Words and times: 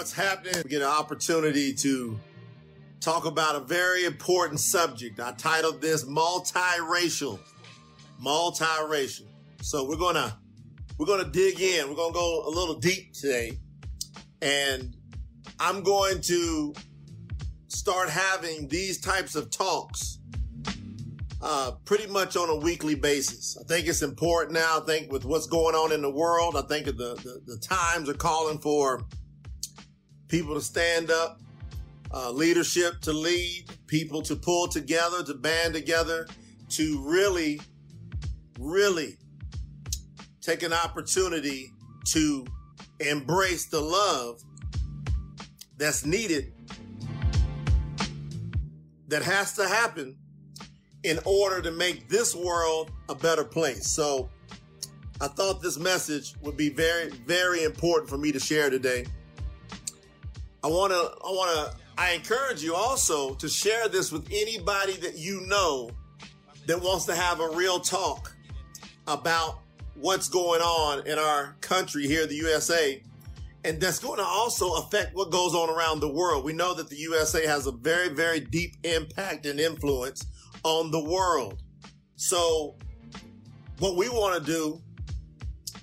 what's 0.00 0.14
happening. 0.14 0.54
We 0.64 0.70
get 0.70 0.80
an 0.80 0.88
opportunity 0.88 1.74
to 1.74 2.18
talk 3.00 3.26
about 3.26 3.54
a 3.54 3.60
very 3.60 4.06
important 4.06 4.58
subject. 4.58 5.20
I 5.20 5.32
titled 5.32 5.82
this 5.82 6.04
multiracial. 6.04 7.38
Multiracial. 8.18 9.26
So 9.60 9.86
we're 9.86 9.98
gonna 9.98 10.38
we're 10.96 11.04
gonna 11.04 11.28
dig 11.28 11.60
in. 11.60 11.86
We're 11.90 11.96
gonna 11.96 12.14
go 12.14 12.46
a 12.46 12.48
little 12.48 12.76
deep 12.76 13.12
today. 13.12 13.58
And 14.40 14.96
I'm 15.58 15.82
going 15.82 16.22
to 16.22 16.72
start 17.68 18.08
having 18.08 18.68
these 18.68 19.02
types 19.02 19.34
of 19.34 19.50
talks 19.50 20.18
uh, 21.42 21.72
pretty 21.84 22.06
much 22.06 22.38
on 22.38 22.48
a 22.48 22.56
weekly 22.56 22.94
basis. 22.94 23.58
I 23.60 23.64
think 23.64 23.86
it's 23.86 24.00
important 24.00 24.54
now. 24.54 24.80
I 24.80 24.86
think 24.86 25.12
with 25.12 25.26
what's 25.26 25.46
going 25.46 25.74
on 25.74 25.92
in 25.92 26.00
the 26.00 26.10
world, 26.10 26.56
I 26.56 26.62
think 26.62 26.86
the, 26.86 26.92
the, 26.92 27.42
the 27.44 27.58
times 27.58 28.08
are 28.08 28.14
calling 28.14 28.60
for 28.60 29.04
people 30.30 30.54
to 30.54 30.60
stand 30.60 31.10
up, 31.10 31.40
uh, 32.14 32.30
leadership 32.30 33.00
to 33.02 33.12
lead, 33.12 33.64
people 33.86 34.22
to 34.22 34.36
pull 34.36 34.68
together, 34.68 35.22
to 35.24 35.34
band 35.34 35.74
together, 35.74 36.26
to 36.68 37.02
really, 37.04 37.60
really 38.58 39.16
take 40.40 40.62
an 40.62 40.72
opportunity 40.72 41.72
to 42.04 42.46
embrace 43.00 43.66
the 43.66 43.80
love 43.80 44.40
that's 45.76 46.06
needed, 46.06 46.52
that 49.08 49.22
has 49.22 49.54
to 49.54 49.66
happen 49.66 50.16
in 51.02 51.18
order 51.24 51.60
to 51.60 51.72
make 51.72 52.08
this 52.08 52.36
world 52.36 52.90
a 53.08 53.14
better 53.14 53.44
place. 53.44 53.88
So 53.88 54.30
I 55.20 55.28
thought 55.28 55.60
this 55.60 55.78
message 55.78 56.34
would 56.42 56.56
be 56.56 56.68
very, 56.68 57.10
very 57.10 57.64
important 57.64 58.08
for 58.08 58.18
me 58.18 58.30
to 58.32 58.38
share 58.38 58.70
today. 58.70 59.06
I 60.62 60.66
want 60.66 60.92
to, 60.92 60.98
I 60.98 61.30
want 61.30 61.72
to, 61.72 61.78
I 61.96 62.12
encourage 62.12 62.62
you 62.62 62.74
also 62.74 63.34
to 63.34 63.48
share 63.48 63.88
this 63.88 64.12
with 64.12 64.26
anybody 64.30 64.96
that 64.98 65.16
you 65.16 65.40
know 65.42 65.90
that 66.66 66.80
wants 66.80 67.06
to 67.06 67.14
have 67.14 67.40
a 67.40 67.48
real 67.50 67.80
talk 67.80 68.34
about 69.06 69.60
what's 69.94 70.28
going 70.28 70.60
on 70.60 71.06
in 71.06 71.18
our 71.18 71.56
country 71.60 72.06
here, 72.06 72.26
the 72.26 72.34
USA. 72.36 73.02
And 73.64 73.80
that's 73.80 73.98
going 73.98 74.18
to 74.18 74.24
also 74.24 74.74
affect 74.74 75.14
what 75.14 75.30
goes 75.30 75.54
on 75.54 75.68
around 75.68 76.00
the 76.00 76.12
world. 76.12 76.44
We 76.44 76.52
know 76.52 76.74
that 76.74 76.88
the 76.88 76.96
USA 76.96 77.46
has 77.46 77.66
a 77.66 77.72
very, 77.72 78.08
very 78.08 78.40
deep 78.40 78.76
impact 78.84 79.46
and 79.46 79.60
influence 79.60 80.24
on 80.62 80.90
the 80.90 81.02
world. 81.02 81.62
So 82.16 82.76
what 83.78 83.96
we 83.96 84.08
want 84.08 84.44
to 84.44 84.52
do 84.52 84.82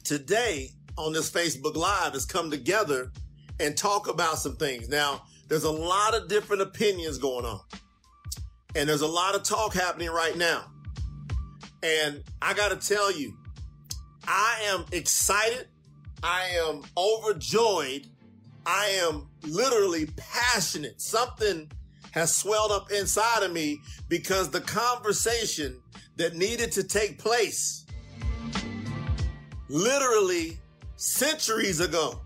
today 0.03 0.71
on 0.97 1.13
this 1.13 1.29
Facebook 1.29 1.75
Live 1.75 2.15
is 2.15 2.25
come 2.25 2.49
together 2.49 3.11
and 3.59 3.75
talk 3.75 4.07
about 4.07 4.39
some 4.39 4.55
things. 4.55 4.89
Now, 4.89 5.23
there's 5.47 5.63
a 5.63 5.71
lot 5.71 6.13
of 6.13 6.27
different 6.27 6.61
opinions 6.61 7.17
going 7.17 7.45
on. 7.45 7.61
And 8.75 8.87
there's 8.87 9.01
a 9.01 9.07
lot 9.07 9.35
of 9.35 9.43
talk 9.43 9.73
happening 9.73 10.09
right 10.09 10.37
now. 10.37 10.65
And 11.81 12.23
I 12.41 12.53
got 12.53 12.69
to 12.79 12.87
tell 12.87 13.11
you, 13.11 13.35
I 14.27 14.61
am 14.65 14.85
excited. 14.91 15.67
I 16.21 16.49
am 16.63 16.81
overjoyed. 16.97 18.07
I 18.65 18.85
am 19.01 19.29
literally 19.43 20.07
passionate. 20.17 21.01
Something 21.01 21.71
has 22.11 22.35
swelled 22.35 22.71
up 22.71 22.91
inside 22.91 23.43
of 23.43 23.53
me 23.53 23.79
because 24.09 24.49
the 24.49 24.61
conversation 24.61 25.81
that 26.17 26.35
needed 26.35 26.71
to 26.73 26.83
take 26.83 27.19
place 27.19 27.85
literally 29.69 30.57
centuries 30.95 31.79
ago 31.79 32.19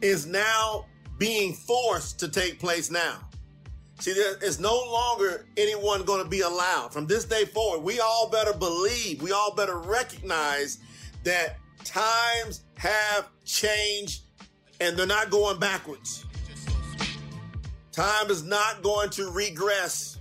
is 0.00 0.26
now 0.26 0.86
being 1.18 1.52
forced 1.52 2.18
to 2.20 2.28
take 2.28 2.58
place 2.58 2.90
now. 2.90 3.18
See, 4.00 4.14
there 4.14 4.42
is 4.42 4.58
no 4.58 4.74
longer 4.74 5.46
anyone 5.58 6.04
going 6.04 6.22
to 6.22 6.28
be 6.28 6.40
allowed. 6.40 6.92
From 6.92 7.06
this 7.06 7.26
day 7.26 7.44
forward, 7.44 7.84
we 7.84 8.00
all 8.00 8.30
better 8.30 8.54
believe, 8.54 9.22
we 9.22 9.32
all 9.32 9.54
better 9.54 9.78
recognize 9.78 10.78
that 11.24 11.58
times 11.84 12.62
have 12.78 13.28
changed 13.44 14.22
and 14.80 14.96
they're 14.96 15.06
not 15.06 15.28
going 15.30 15.58
backwards. 15.58 16.24
Time 17.92 18.30
is 18.30 18.42
not 18.42 18.82
going 18.82 19.10
to 19.10 19.30
regress. 19.30 20.18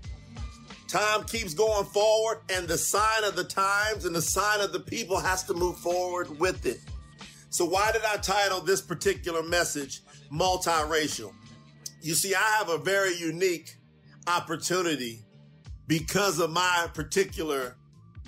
Time 0.89 1.23
keeps 1.23 1.53
going 1.53 1.85
forward, 1.85 2.39
and 2.49 2.67
the 2.67 2.77
sign 2.77 3.23
of 3.23 3.35
the 3.35 3.43
times 3.43 4.05
and 4.05 4.15
the 4.15 4.21
sign 4.21 4.59
of 4.59 4.73
the 4.73 4.79
people 4.79 5.19
has 5.19 5.43
to 5.43 5.53
move 5.53 5.77
forward 5.77 6.39
with 6.39 6.65
it. 6.65 6.79
So, 7.49 7.65
why 7.65 7.91
did 7.91 8.03
I 8.05 8.17
title 8.17 8.61
this 8.61 8.81
particular 8.81 9.41
message 9.41 10.01
multiracial? 10.31 11.33
You 12.01 12.13
see, 12.13 12.35
I 12.35 12.57
have 12.57 12.69
a 12.69 12.77
very 12.77 13.15
unique 13.17 13.75
opportunity 14.27 15.25
because 15.87 16.39
of 16.39 16.51
my 16.51 16.87
particular 16.93 17.75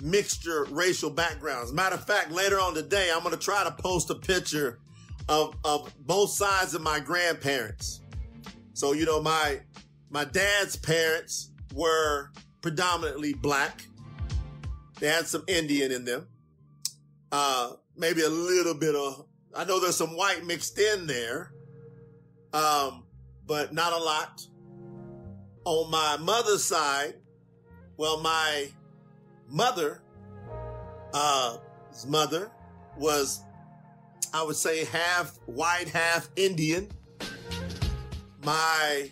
mixture 0.02 0.66
racial 0.70 1.10
backgrounds. 1.10 1.72
Matter 1.72 1.94
of 1.94 2.04
fact, 2.04 2.32
later 2.32 2.58
on 2.58 2.74
today, 2.74 3.10
I'm 3.14 3.22
going 3.22 3.34
to 3.34 3.40
try 3.40 3.62
to 3.64 3.70
post 3.70 4.10
a 4.10 4.16
picture 4.16 4.80
of, 5.28 5.54
of 5.64 5.94
both 6.00 6.30
sides 6.30 6.74
of 6.74 6.82
my 6.82 6.98
grandparents. 6.98 8.00
So, 8.74 8.92
you 8.92 9.06
know, 9.06 9.22
my, 9.22 9.60
my 10.10 10.24
dad's 10.24 10.76
parents 10.76 11.52
were 11.74 12.30
predominantly 12.60 13.34
black. 13.34 13.84
They 14.98 15.06
had 15.06 15.26
some 15.26 15.44
Indian 15.46 15.92
in 15.92 16.04
them. 16.04 16.26
Uh, 17.30 17.74
maybe 17.96 18.22
a 18.22 18.28
little 18.28 18.74
bit 18.74 18.94
of, 18.94 19.26
I 19.54 19.64
know 19.64 19.80
there's 19.80 19.96
some 19.96 20.16
white 20.16 20.44
mixed 20.44 20.78
in 20.78 21.06
there. 21.06 21.52
Um, 22.52 23.04
but 23.46 23.72
not 23.72 23.92
a 23.92 23.98
lot. 23.98 24.46
On 25.64 25.90
my 25.90 26.16
mother's 26.18 26.64
side, 26.64 27.14
well, 27.96 28.20
my 28.20 28.68
mother, 29.48 30.02
uh, 31.14 31.58
mother 32.06 32.50
was, 32.96 33.42
I 34.34 34.42
would 34.42 34.56
say 34.56 34.84
half 34.84 35.38
white, 35.46 35.88
half 35.88 36.28
Indian 36.36 36.88
my 38.44 39.10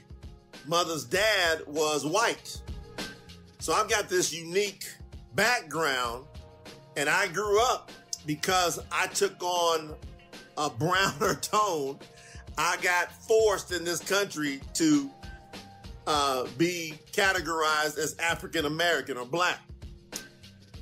mother's 0.67 1.05
dad 1.05 1.63
was 1.67 2.05
white. 2.05 2.61
So 3.59 3.73
I've 3.73 3.89
got 3.89 4.09
this 4.09 4.33
unique 4.33 4.85
background 5.35 6.27
and 6.97 7.09
I 7.09 7.29
grew 7.29 7.63
up 7.63 7.93
because 8.27 8.79
I 8.93 9.07
took 9.09 9.43
on 9.43 9.95
a 10.57 10.71
browner 10.71 11.35
tone. 11.41 11.99
I 12.59 12.77
got 12.83 13.13
forced 13.13 13.73
in 13.73 13.85
this 13.85 14.01
country 14.01 14.61
to 14.75 15.11
uh, 16.07 16.47
be 16.59 16.95
categorized 17.13 17.99
as 17.99 18.17
African 18.19 18.67
American 18.67 19.17
or 19.17 19.25
black. 19.25 19.61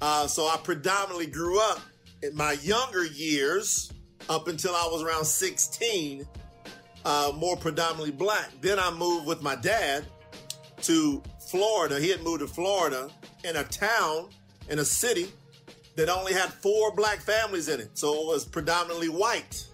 Uh, 0.00 0.26
so 0.26 0.46
I 0.46 0.56
predominantly 0.62 1.26
grew 1.26 1.60
up 1.60 1.80
in 2.22 2.34
my 2.34 2.52
younger 2.52 3.04
years 3.04 3.92
up 4.28 4.48
until 4.48 4.74
I 4.74 4.88
was 4.90 5.02
around 5.02 5.24
16 5.24 6.26
uh, 7.04 7.32
more 7.36 7.56
predominantly 7.56 8.12
black. 8.12 8.50
Then 8.60 8.78
I 8.78 8.90
moved 8.90 9.26
with 9.26 9.42
my 9.42 9.56
dad 9.56 10.04
to 10.82 11.22
Florida. 11.48 11.98
He 11.98 12.10
had 12.10 12.22
moved 12.22 12.40
to 12.40 12.46
Florida 12.46 13.08
in 13.44 13.56
a 13.56 13.64
town, 13.64 14.28
in 14.68 14.78
a 14.78 14.84
city 14.84 15.28
that 15.98 16.08
only 16.08 16.32
had 16.32 16.52
four 16.52 16.92
black 16.92 17.18
families 17.18 17.68
in 17.68 17.80
it. 17.80 17.98
So 17.98 18.14
it 18.14 18.26
was 18.28 18.44
predominantly 18.44 19.08
white. 19.08 19.66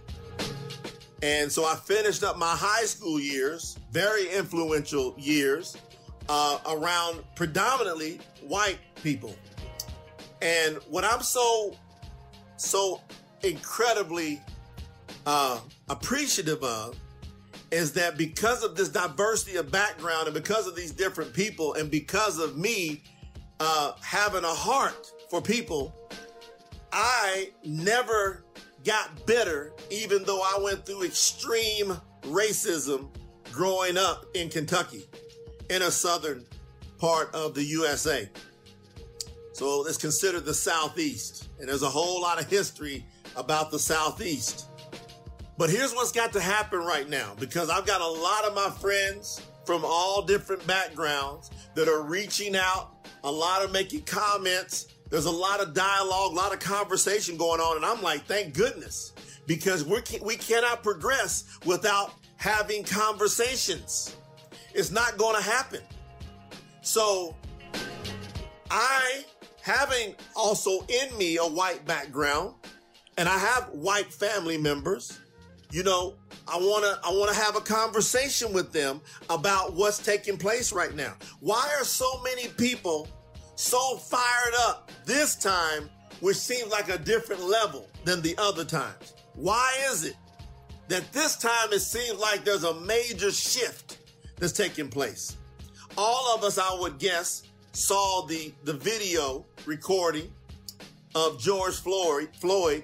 And 1.21 1.51
so 1.51 1.65
I 1.65 1.75
finished 1.75 2.23
up 2.23 2.39
my 2.39 2.49
high 2.49 2.85
school 2.85 3.19
years, 3.19 3.77
very 3.91 4.33
influential 4.33 5.13
years, 5.19 5.77
uh, 6.27 6.57
around 6.67 7.23
predominantly 7.35 8.19
white 8.41 8.79
people. 9.03 9.35
And 10.41 10.77
what 10.89 11.03
I'm 11.03 11.21
so, 11.21 11.75
so 12.57 13.01
incredibly 13.43 14.41
uh, 15.27 15.59
appreciative 15.89 16.63
of 16.63 16.97
is 17.69 17.93
that 17.93 18.17
because 18.17 18.63
of 18.63 18.75
this 18.75 18.89
diversity 18.89 19.57
of 19.57 19.71
background 19.71 20.25
and 20.25 20.33
because 20.33 20.65
of 20.65 20.75
these 20.75 20.91
different 20.91 21.33
people 21.33 21.75
and 21.75 21.91
because 21.91 22.39
of 22.39 22.57
me 22.57 23.03
uh, 23.59 23.91
having 24.01 24.43
a 24.43 24.47
heart 24.47 25.11
for 25.29 25.41
people, 25.41 25.93
I 26.91 27.51
never 27.63 28.43
got 28.83 29.25
bitter, 29.25 29.73
even 29.89 30.23
though 30.23 30.41
I 30.41 30.59
went 30.61 30.85
through 30.85 31.03
extreme 31.03 31.97
racism 32.23 33.09
growing 33.51 33.97
up 33.97 34.25
in 34.33 34.49
Kentucky, 34.49 35.05
in 35.69 35.81
a 35.81 35.91
southern 35.91 36.45
part 36.97 37.33
of 37.33 37.53
the 37.53 37.63
USA. 37.63 38.29
So 39.53 39.87
it's 39.87 39.97
considered 39.97 40.45
the 40.45 40.53
Southeast. 40.53 41.49
And 41.59 41.69
there's 41.69 41.83
a 41.83 41.89
whole 41.89 42.21
lot 42.21 42.41
of 42.41 42.49
history 42.49 43.05
about 43.35 43.71
the 43.71 43.79
Southeast. 43.79 44.67
But 45.57 45.69
here's 45.69 45.93
what's 45.93 46.11
got 46.11 46.33
to 46.33 46.41
happen 46.41 46.79
right 46.79 47.09
now 47.09 47.33
because 47.39 47.69
I've 47.69 47.85
got 47.85 48.01
a 48.01 48.07
lot 48.07 48.43
of 48.43 48.53
my 48.53 48.69
friends 48.69 49.41
from 49.65 49.83
all 49.85 50.21
different 50.21 50.65
backgrounds 50.67 51.51
that 51.73 51.87
are 51.87 52.01
reaching 52.01 52.55
out, 52.55 53.07
a 53.23 53.31
lot 53.31 53.63
of 53.63 53.71
making 53.71 54.01
comments. 54.01 54.87
There's 55.09 55.25
a 55.25 55.31
lot 55.31 55.61
of 55.61 55.73
dialogue, 55.73 56.31
a 56.31 56.35
lot 56.35 56.53
of 56.53 56.59
conversation 56.59 57.37
going 57.37 57.61
on. 57.61 57.77
And 57.77 57.85
I'm 57.85 58.01
like, 58.01 58.25
thank 58.25 58.53
goodness, 58.53 59.13
because 59.45 59.83
we 59.83 60.01
we 60.21 60.35
cannot 60.35 60.83
progress 60.83 61.45
without 61.65 62.13
having 62.37 62.83
conversations. 62.83 64.15
It's 64.73 64.91
not 64.91 65.17
going 65.17 65.35
to 65.35 65.41
happen. 65.41 65.81
So, 66.81 67.35
I, 68.69 69.23
having 69.61 70.15
also 70.35 70.85
in 70.87 71.17
me 71.17 71.37
a 71.37 71.45
white 71.45 71.85
background, 71.85 72.55
and 73.17 73.29
I 73.29 73.37
have 73.37 73.69
white 73.69 74.11
family 74.13 74.57
members, 74.57 75.19
you 75.71 75.83
know, 75.83 76.15
I 76.47 76.57
want 76.57 76.83
to 76.83 76.99
I 77.03 77.11
want 77.11 77.33
to 77.33 77.39
have 77.39 77.55
a 77.55 77.61
conversation 77.61 78.53
with 78.53 78.71
them 78.71 79.01
about 79.29 79.73
what's 79.73 79.97
taking 79.97 80.37
place 80.37 80.71
right 80.71 80.93
now. 80.93 81.15
Why 81.39 81.69
are 81.79 81.83
so 81.83 82.21
many 82.23 82.49
people 82.49 83.07
so 83.55 83.97
fired 83.97 84.53
up 84.67 84.91
this 85.05 85.35
time 85.35 85.89
which 86.19 86.37
seems 86.37 86.71
like 86.71 86.89
a 86.89 86.97
different 86.97 87.43
level 87.43 87.87
than 88.03 88.21
the 88.21 88.35
other 88.37 88.65
times? 88.65 89.13
Why 89.33 89.73
is 89.91 90.05
it 90.05 90.15
that 90.87 91.11
this 91.11 91.35
time 91.35 91.71
it 91.71 91.79
seems 91.79 92.19
like 92.19 92.45
there's 92.45 92.63
a 92.63 92.79
major 92.81 93.31
shift 93.31 93.97
that's 94.37 94.53
taking 94.53 94.89
place? 94.89 95.37
All 95.97 96.35
of 96.35 96.43
us, 96.43 96.57
I 96.57 96.77
would 96.79 96.99
guess, 96.99 97.43
saw 97.73 98.25
the, 98.25 98.53
the 98.63 98.73
video 98.73 99.45
recording 99.65 100.31
of 101.15 101.39
George 101.39 101.75
Floyd, 101.75 102.29
Floyd 102.39 102.83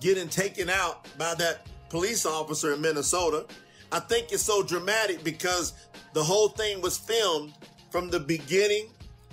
getting 0.00 0.28
taken 0.28 0.68
out 0.68 1.06
by 1.18 1.34
that 1.34 1.66
police 1.88 2.26
officer 2.26 2.74
in 2.74 2.80
Minnesota. 2.80 3.46
I 3.90 4.00
think 4.00 4.32
it's 4.32 4.42
so 4.42 4.62
dramatic 4.62 5.22
because 5.22 5.74
the 6.14 6.22
whole 6.22 6.48
thing 6.48 6.80
was 6.80 6.98
filmed 6.98 7.52
from 7.90 8.10
the 8.10 8.20
beginning 8.20 8.88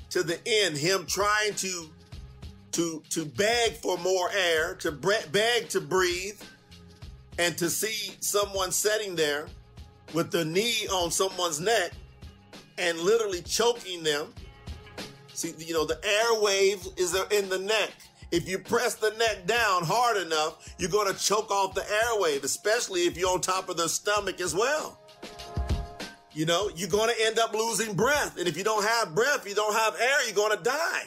to 0.10 0.24
the 0.24 0.40
end. 0.46 0.78
Him 0.78 1.06
trying 1.06 1.54
to 1.56 1.90
to 2.72 3.04
to 3.10 3.26
beg 3.26 3.74
for 3.74 3.98
more 3.98 4.30
air, 4.32 4.76
to 4.76 4.92
beg 4.92 5.70
to 5.70 5.82
breathe, 5.82 6.40
and 7.38 7.58
to 7.58 7.70
see 7.70 8.16
someone 8.20 8.72
sitting 8.72 9.16
there 9.16 9.48
with 10.14 10.32
the 10.32 10.46
knee 10.46 10.88
on 10.92 11.12
someone's 11.12 11.60
neck 11.60 11.92
and 12.78 13.00
literally 13.00 13.42
choking 13.42 14.04
them. 14.04 14.28
See, 15.34 15.54
you 15.58 15.74
know, 15.74 15.86
the 15.86 15.96
airwaves 15.96 16.98
is 17.00 17.16
in 17.32 17.50
the 17.50 17.60
neck. 17.60 17.92
If 18.32 18.48
you 18.48 18.60
press 18.60 18.96
the 18.96 19.12
neck 19.12 19.48
down 19.48 19.84
hard 19.84 20.18
enough, 20.18 20.76
you're 20.78 20.90
going 20.90 21.12
to 21.12 21.20
choke 21.20 21.50
off 21.50 21.74
the 21.74 21.82
airwave, 21.82 22.44
especially 22.44 23.02
if 23.02 23.18
you're 23.18 23.32
on 23.32 23.42
top 23.42 23.70
of 23.70 23.78
the 23.78 23.90
stomach 23.90 24.40
as 24.40 24.54
well. 24.54 25.00
You 26.34 26.46
know, 26.46 26.70
you're 26.76 26.90
going 26.90 27.10
to 27.10 27.26
end 27.26 27.40
up 27.40 27.54
losing 27.54 27.96
breath. 27.96 28.38
And 28.38 28.48
if 28.48 28.56
you 28.56 28.64
don't 28.64 28.84
have 28.84 29.16
breath, 29.16 29.48
you 29.48 29.56
don't 29.56 29.74
have 29.74 29.96
air, 30.00 30.26
you're 30.26 30.36
going 30.36 30.56
to 30.56 30.64
die. 30.64 31.04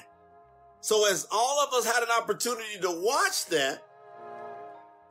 So 0.80 1.08
as 1.08 1.28
all 1.30 1.60
of 1.60 1.72
us 1.72 1.86
had 1.86 2.02
an 2.02 2.08
opportunity 2.18 2.80
to 2.80 2.90
watch 2.90 3.46
that 3.46 3.82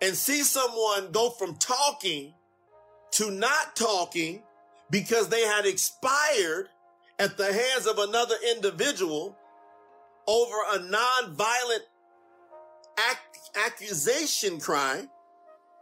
and 0.01 0.15
see 0.15 0.43
someone 0.43 1.11
go 1.11 1.29
from 1.29 1.55
talking 1.55 2.33
to 3.11 3.31
not 3.31 3.75
talking 3.75 4.43
because 4.89 5.29
they 5.29 5.41
had 5.41 5.65
expired 5.65 6.67
at 7.19 7.37
the 7.37 7.53
hands 7.53 7.87
of 7.87 7.99
another 7.99 8.35
individual 8.55 9.37
over 10.27 10.55
a 10.73 10.79
non-violent 10.79 11.83
ac- 12.97 13.65
accusation 13.65 14.59
crime. 14.59 15.09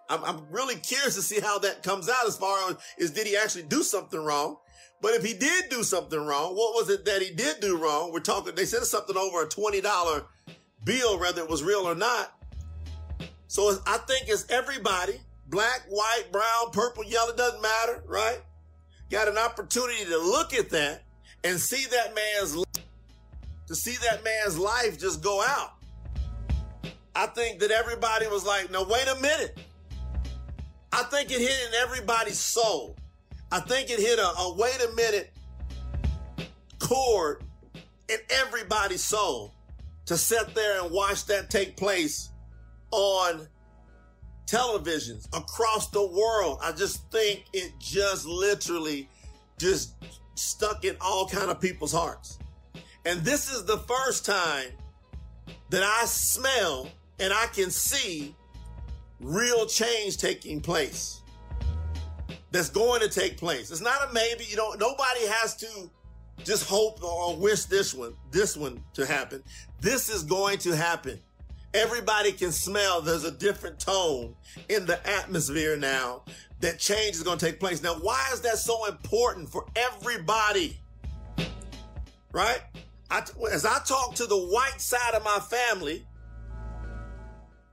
I'm, 0.10 0.24
I'm 0.24 0.42
really 0.52 0.76
curious 0.76 1.16
to 1.16 1.22
see 1.22 1.40
how 1.40 1.60
that 1.60 1.84
comes 1.84 2.10
out 2.10 2.28
as 2.28 2.36
far 2.38 2.70
as 2.70 2.78
is 2.98 3.12
did 3.12 3.28
he 3.28 3.38
actually 3.38 3.64
do 3.64 3.84
something 3.84 4.20
wrong? 4.20 4.58
But 5.02 5.14
if 5.14 5.24
he 5.24 5.34
did 5.34 5.70
do 5.70 5.84
something 5.84 6.20
wrong, 6.20 6.56
what 6.56 6.74
was 6.76 6.90
it 6.90 7.06
that 7.06 7.22
he 7.22 7.32
did 7.34 7.62
do 7.62 7.78
wrong? 7.78 8.12
We're 8.12 8.20
talking, 8.20 8.56
they 8.56 8.66
said 8.66 8.84
something 8.84 9.16
over 9.16 9.44
a 9.44 9.48
$20 9.48 10.26
bill, 10.84 11.20
whether 11.20 11.42
it 11.42 11.50
was 11.50 11.64
real 11.64 11.88
or 11.88 11.96
not. 11.96 12.34
So 13.48 13.78
I 13.88 13.98
think 14.00 14.28
it's 14.28 14.50
everybody, 14.50 15.22
black, 15.48 15.84
white, 15.88 16.26
brown, 16.32 16.72
purple, 16.74 17.06
yellow, 17.06 17.34
doesn't 17.34 17.62
matter, 17.62 18.04
right? 18.08 18.42
Got 19.10 19.28
an 19.28 19.38
opportunity 19.38 20.06
to 20.06 20.18
look 20.18 20.54
at 20.54 20.70
that 20.72 21.04
and 21.44 21.60
see 21.60 21.86
that 21.90 22.14
man's, 22.14 22.64
to 23.68 23.76
see 23.76 23.96
that 24.04 24.24
man's 24.24 24.60
life 24.60 25.00
just 25.00 25.24
go 25.24 25.42
out. 25.42 25.74
I 27.16 27.26
think 27.28 27.60
that 27.60 27.72
everybody 27.72 28.28
was 28.28 28.46
like, 28.46 28.70
no, 28.70 28.84
wait 28.84 29.08
a 29.08 29.16
minute. 29.20 29.58
I 30.92 31.04
think 31.04 31.32
it 31.32 31.40
hit 31.40 31.68
in 31.68 31.74
everybody's 31.82 32.40
soul. 32.40 32.96
I 33.52 33.60
think 33.60 33.90
it 33.90 34.00
hit 34.00 34.20
a, 34.20 34.28
a 34.40 34.56
wait 34.56 34.82
a 34.82 34.96
minute 34.96 35.32
chord 36.80 37.44
in 38.08 38.18
everybody's 38.30 39.04
soul 39.04 39.54
to 40.06 40.18
sit 40.18 40.56
there 40.56 40.82
and 40.82 40.92
watch 40.92 41.26
that 41.26 41.50
take 41.50 41.78
place 41.78 42.30
on 42.92 43.48
televisions 44.48 45.28
across 45.38 45.90
the 45.90 46.06
world. 46.06 46.60
I 46.64 46.72
just 46.72 47.12
think 47.12 47.46
it 47.54 47.72
just 47.80 48.26
literally 48.26 49.08
just 49.60 49.94
stuck 50.36 50.86
in 50.86 50.96
all 51.02 51.28
kind 51.28 51.52
of 51.52 51.62
people's 51.62 51.92
hearts. 51.92 52.40
And 53.06 53.22
this 53.22 53.52
is 53.52 53.66
the 53.66 53.78
first 53.78 54.26
time 54.26 54.72
that 55.70 55.84
I 55.84 56.06
smell 56.06 56.90
and 57.20 57.32
I 57.32 57.46
can 57.48 57.70
see 57.70 58.36
real 59.20 59.66
change 59.66 60.18
taking 60.18 60.62
place 60.62 61.22
that's 62.52 62.70
going 62.70 63.02
to 63.02 63.10
take 63.10 63.38
place. 63.38 63.72
It's 63.72 63.82
not 63.82 64.10
a 64.10 64.14
maybe. 64.14 64.46
You 64.46 64.56
don't. 64.56 64.80
Nobody 64.80 65.26
has 65.28 65.56
to 65.58 65.90
just 66.44 66.68
hope 66.68 67.04
or 67.04 67.36
wish 67.36 67.66
this 67.66 67.94
one, 67.94 68.14
this 68.32 68.56
one 68.56 68.82
to 68.94 69.06
happen. 69.06 69.44
This 69.82 70.10
is 70.10 70.24
going 70.24 70.58
to 70.60 70.76
happen. 70.76 71.20
Everybody 71.74 72.32
can 72.32 72.52
smell 72.52 73.02
there's 73.02 73.26
a 73.26 73.32
different 73.32 73.80
tone 73.80 74.36
in 74.70 74.86
the 74.88 75.06
atmosphere 75.08 75.78
now 75.78 76.24
that 76.62 76.80
change 76.80 77.16
is 77.16 77.24
going 77.24 77.38
to 77.38 77.46
take 77.46 77.60
place. 77.60 77.84
Now, 77.84 77.94
why 77.96 78.28
is 78.34 78.42
that 78.42 78.58
so 78.58 78.86
important 78.88 79.50
for 79.50 79.66
everybody? 79.76 80.80
Right? 82.32 82.62
I, 83.12 83.24
as 83.52 83.66
I 83.66 83.80
talk 83.86 84.16
to 84.16 84.26
the 84.26 84.38
white 84.38 84.82
side 84.82 85.14
of 85.14 85.24
my 85.24 85.40
family, 85.40 86.06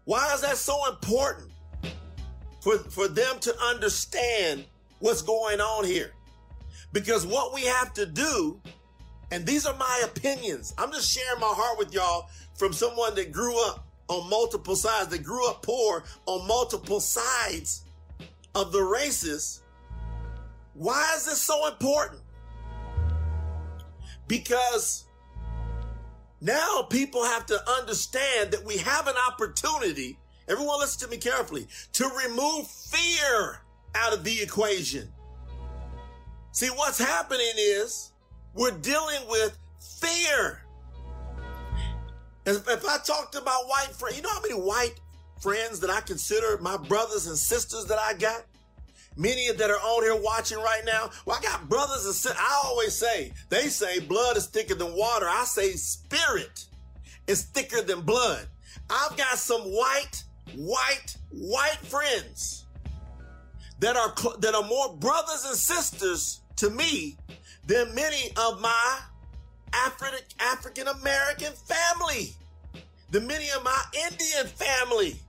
why 0.07 0.33
is 0.35 0.41
that 0.41 0.57
so 0.57 0.89
important? 0.89 1.53
for, 2.67 2.79
for 2.79 3.07
them 3.07 3.39
to 3.39 3.57
understand 3.61 4.65
what's 4.99 5.23
going 5.23 5.61
on 5.61 5.85
here. 5.85 6.11
Because 6.93 7.25
what 7.25 7.55
we 7.55 7.63
have 7.63 7.95
to 7.95 8.05
do, 8.07 8.61
and 9.31 9.47
these 9.47 9.67
are 9.67 9.77
my 9.77 10.03
opinions, 10.05 10.75
I'm 10.77 10.91
just 10.91 11.09
sharing 11.09 11.39
my 11.39 11.47
heart 11.47 11.79
with 11.79 11.95
y'all 11.95 12.29
from 12.57 12.73
someone 12.73 13.15
that 13.15 13.31
grew 13.31 13.57
up 13.69 13.87
on 14.09 14.29
multiple 14.29 14.75
sides, 14.75 15.11
that 15.11 15.23
grew 15.23 15.49
up 15.49 15.63
poor 15.63 16.03
on 16.27 16.45
multiple 16.49 16.99
sides 16.99 17.85
of 18.57 18.73
the 18.73 18.83
races. 18.83 19.63
Why 20.75 21.13
is 21.17 21.25
this 21.25 21.41
so 21.41 21.69
important? 21.69 22.21
Because 24.27 25.05
now 26.41 26.87
people 26.91 27.25
have 27.25 27.47
to 27.47 27.71
understand 27.71 28.51
that 28.51 28.65
we 28.65 28.77
have 28.79 29.07
an 29.07 29.17
opportunity 29.29 30.19
Everyone 30.49 30.79
listen 30.79 31.09
to 31.09 31.15
me 31.15 31.21
carefully. 31.21 31.67
To 31.95 32.09
remove 32.27 32.69
fear 32.69 33.61
out 33.95 34.13
of 34.13 34.25
the 34.25 34.43
equation. 34.43 35.09
See, 36.53 36.69
what's 36.69 36.99
happening 36.99 37.53
is 37.57 38.13
we're 38.55 38.71
dealing 38.71 39.29
with 39.29 39.59
fear. 40.01 40.63
If, 42.47 42.69
if 42.69 42.85
I 42.85 42.99
talked 42.99 43.35
about 43.35 43.67
white 43.67 43.91
friends, 43.93 44.17
you 44.17 44.23
know 44.23 44.31
how 44.31 44.41
many 44.41 44.55
white 44.55 45.01
friends 45.41 45.81
that 45.81 45.91
I 45.91 46.01
consider 46.01 46.59
my 46.59 46.77
brothers 46.77 47.27
and 47.27 47.37
sisters 47.37 47.87
that 47.87 47.99
I 47.99 48.15
got? 48.15 48.45
Many 49.17 49.51
that 49.53 49.71
are 49.71 49.81
on 49.81 50.03
here 50.03 50.21
watching 50.21 50.59
right 50.59 50.83
now. 50.85 51.11
Well, 51.25 51.39
I 51.39 51.43
got 51.43 51.69
brothers 51.69 52.05
and 52.05 52.15
sisters. 52.15 52.39
I 52.39 52.63
always 52.65 52.95
say, 52.95 53.33
they 53.49 53.69
say 53.69 54.01
blood 54.01 54.37
is 54.37 54.47
thicker 54.47 54.75
than 54.75 54.95
water. 54.95 55.27
I 55.29 55.45
say 55.45 55.73
spirit 55.73 56.67
is 57.27 57.45
thicker 57.45 57.83
than 57.83 58.03
blood. 58.03 58.47
I've 58.91 59.17
got 59.17 59.39
some 59.39 59.63
white 59.63 60.23
white, 60.55 61.17
white 61.31 61.79
friends 61.83 62.67
that 63.81 63.97
are, 63.97 64.15
that 64.39 64.55
are 64.55 64.63
more 64.63 64.95
brothers 64.97 65.45
and 65.47 65.57
sisters 65.57 66.41
to 66.57 66.71
me 66.71 67.17
than 67.67 67.95
many 67.95 68.31
of 68.37 68.61
my 68.61 69.01
African, 69.73 70.21
African 70.41 70.89
American 70.89 71.53
family, 71.53 72.35
than 73.11 73.27
many 73.27 73.51
of 73.51 73.63
my 73.63 73.83
Indian 74.11 74.47
family. 74.47 75.21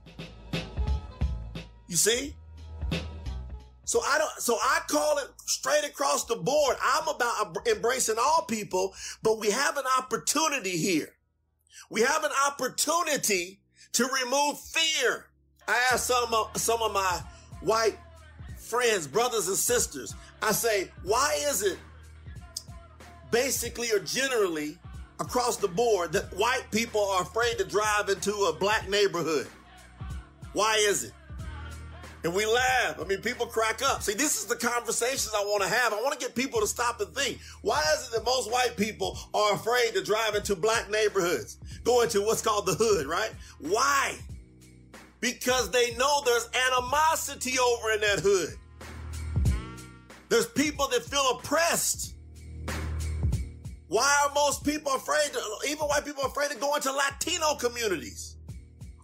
You 1.88 1.96
see? 1.96 2.34
So 3.88 4.02
I 4.02 4.18
don't, 4.18 4.30
so 4.38 4.58
I 4.60 4.80
call 4.86 5.16
it 5.16 5.28
straight 5.46 5.82
across 5.82 6.26
the 6.26 6.36
board. 6.36 6.76
I'm 6.82 7.08
about 7.08 7.56
embracing 7.66 8.16
all 8.20 8.42
people, 8.42 8.92
but 9.22 9.40
we 9.40 9.50
have 9.50 9.78
an 9.78 9.86
opportunity 9.96 10.76
here. 10.76 11.08
We 11.88 12.02
have 12.02 12.22
an 12.22 12.30
opportunity 12.46 13.62
to 13.92 14.04
remove 14.22 14.60
fear. 14.60 15.30
I 15.66 15.88
ask 15.90 16.04
some 16.04 16.34
of, 16.34 16.54
some 16.54 16.82
of 16.82 16.92
my 16.92 17.22
white 17.62 17.96
friends, 18.58 19.06
brothers 19.06 19.48
and 19.48 19.56
sisters, 19.56 20.14
I 20.42 20.52
say, 20.52 20.90
why 21.02 21.38
is 21.48 21.62
it 21.62 21.78
basically 23.30 23.90
or 23.90 24.00
generally 24.00 24.76
across 25.18 25.56
the 25.56 25.68
board 25.68 26.12
that 26.12 26.36
white 26.36 26.70
people 26.70 27.00
are 27.00 27.22
afraid 27.22 27.56
to 27.56 27.64
drive 27.64 28.10
into 28.10 28.34
a 28.34 28.52
black 28.52 28.86
neighborhood? 28.90 29.46
Why 30.52 30.76
is 30.76 31.04
it? 31.04 31.12
And 32.24 32.34
we 32.34 32.46
laugh. 32.46 33.00
I 33.00 33.04
mean, 33.04 33.20
people 33.20 33.46
crack 33.46 33.80
up. 33.82 34.02
See, 34.02 34.14
this 34.14 34.38
is 34.38 34.46
the 34.46 34.56
conversations 34.56 35.32
I 35.36 35.42
want 35.44 35.62
to 35.62 35.68
have. 35.68 35.92
I 35.92 36.02
want 36.02 36.18
to 36.18 36.24
get 36.24 36.34
people 36.34 36.60
to 36.60 36.66
stop 36.66 37.00
and 37.00 37.14
think. 37.14 37.38
Why 37.62 37.82
is 37.94 38.08
it 38.08 38.12
that 38.12 38.24
most 38.24 38.50
white 38.50 38.76
people 38.76 39.18
are 39.34 39.54
afraid 39.54 39.94
to 39.94 40.02
drive 40.02 40.34
into 40.34 40.56
black 40.56 40.90
neighborhoods, 40.90 41.58
go 41.84 42.02
into 42.02 42.22
what's 42.22 42.42
called 42.42 42.66
the 42.66 42.74
hood, 42.74 43.06
right? 43.06 43.32
Why? 43.60 44.16
Because 45.20 45.70
they 45.70 45.94
know 45.96 46.22
there's 46.24 46.48
animosity 46.70 47.58
over 47.58 47.92
in 47.92 48.00
that 48.00 48.20
hood. 48.20 48.54
There's 50.28 50.46
people 50.46 50.88
that 50.88 51.02
feel 51.02 51.38
oppressed. 51.38 52.14
Why 53.88 54.26
are 54.26 54.34
most 54.34 54.64
people 54.64 54.94
afraid 54.94 55.32
to, 55.32 55.40
even 55.66 55.86
white 55.86 56.04
people 56.04 56.24
afraid 56.24 56.50
to 56.50 56.56
go 56.58 56.74
into 56.74 56.92
Latino 56.92 57.54
communities 57.54 58.36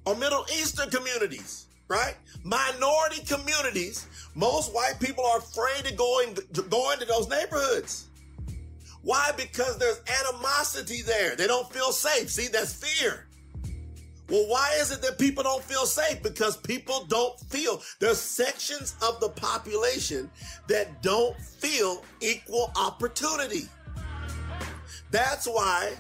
or 0.05 0.15
Middle 0.15 0.45
Eastern 0.53 0.91
communities, 0.91 1.64
right? 1.89 2.17
Minority 2.43 3.25
communities. 3.25 4.07
Most 4.35 4.75
white 4.75 4.99
people 5.01 5.25
are 5.25 5.39
afraid 5.39 5.85
to 5.85 5.95
go, 5.95 6.21
in, 6.21 6.35
to 6.35 6.63
go 6.63 6.93
into 6.93 7.05
those 7.05 7.29
neighborhoods. 7.29 8.09
Why? 9.03 9.33
Because 9.37 9.79
there's 9.79 10.01
animosity 10.23 11.03
there. 11.03 11.37
They 11.37 11.47
don't 11.47 11.71
feel 11.71 11.93
safe. 11.93 12.31
See, 12.31 12.49
that's 12.49 12.73
fear. 12.73 13.27
Well, 14.31 14.49
why 14.49 14.75
is 14.81 14.91
it 14.91 15.03
that 15.03 15.19
people 15.19 15.43
don't 15.43 15.63
feel 15.63 15.85
safe? 15.85 16.23
Because 16.23 16.57
people 16.57 17.05
don't 17.09 17.39
feel. 17.51 17.83
There's 18.01 18.19
sections 18.19 18.97
of 19.03 19.21
the 19.21 19.29
population 19.29 20.31
that 20.69 21.03
don't 21.03 21.39
feel 21.39 22.03
equal 22.23 22.73
opportunity. 22.77 23.69
That's 25.11 25.47
why 25.47 25.93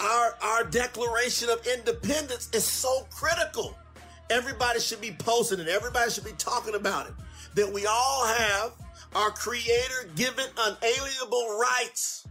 our, 0.00 0.36
our 0.42 0.64
Declaration 0.64 1.48
of 1.48 1.64
Independence 1.66 2.50
is 2.52 2.64
so 2.64 3.06
critical. 3.10 3.78
Everybody 4.30 4.80
should 4.80 5.00
be 5.00 5.14
posting 5.18 5.60
it. 5.60 5.68
Everybody 5.68 6.10
should 6.10 6.24
be 6.24 6.32
talking 6.38 6.74
about 6.74 7.06
it. 7.06 7.14
That 7.54 7.72
we 7.72 7.86
all 7.86 8.26
have 8.26 8.72
our 9.14 9.30
creator 9.30 10.08
given 10.16 10.46
unalienable 10.58 11.58
rights 11.58 12.26